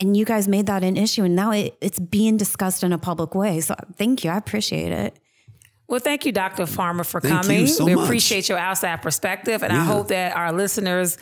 [0.00, 2.98] And you guys made that an issue, and now it, it's being discussed in a
[2.98, 3.60] public way.
[3.60, 4.30] So thank you.
[4.30, 5.18] I appreciate it.
[5.88, 6.64] Well, thank you, Dr.
[6.66, 7.66] Farmer, for Thank you coming.
[7.66, 8.04] so we much.
[8.04, 11.18] appreciate your outside perspective, and I hope that our listeners a-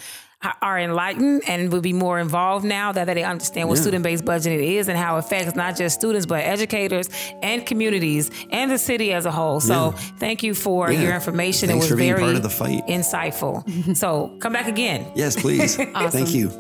[0.63, 3.83] are enlightened and will be more involved now that they understand what Yeah.
[3.83, 7.11] student-based budgeting is and how it affects not just students but educators
[7.43, 9.61] and communities and the city as a whole.
[9.61, 10.01] So, Yeah.
[10.19, 11.03] thank you for Yeah.
[11.03, 11.69] your information.
[11.69, 12.87] Thanks it for was being very part of the fight.
[12.89, 13.97] insightful.
[13.97, 15.07] so, come back again.
[15.15, 15.77] Yes, please.
[16.11, 16.51] Thank you.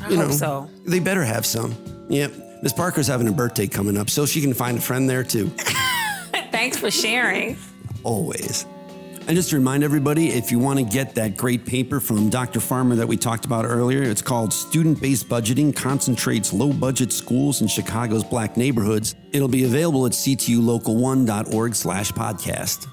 [0.00, 0.68] I hope so.
[0.84, 1.74] They better have some.
[2.08, 2.32] Yep.
[2.62, 5.48] Miss Parker's having a birthday coming up, so she can find a friend there too.
[6.50, 7.56] Thanks for sharing.
[8.02, 8.66] Always.
[9.28, 12.60] And just to remind everybody, if you want to get that great paper from Dr.
[12.60, 17.60] Farmer that we talked about earlier, it's called Student Based Budgeting Concentrates Low Budget Schools
[17.60, 19.16] in Chicago's Black Neighborhoods.
[19.32, 22.86] It'll be available at ctulocal1.org slash podcast.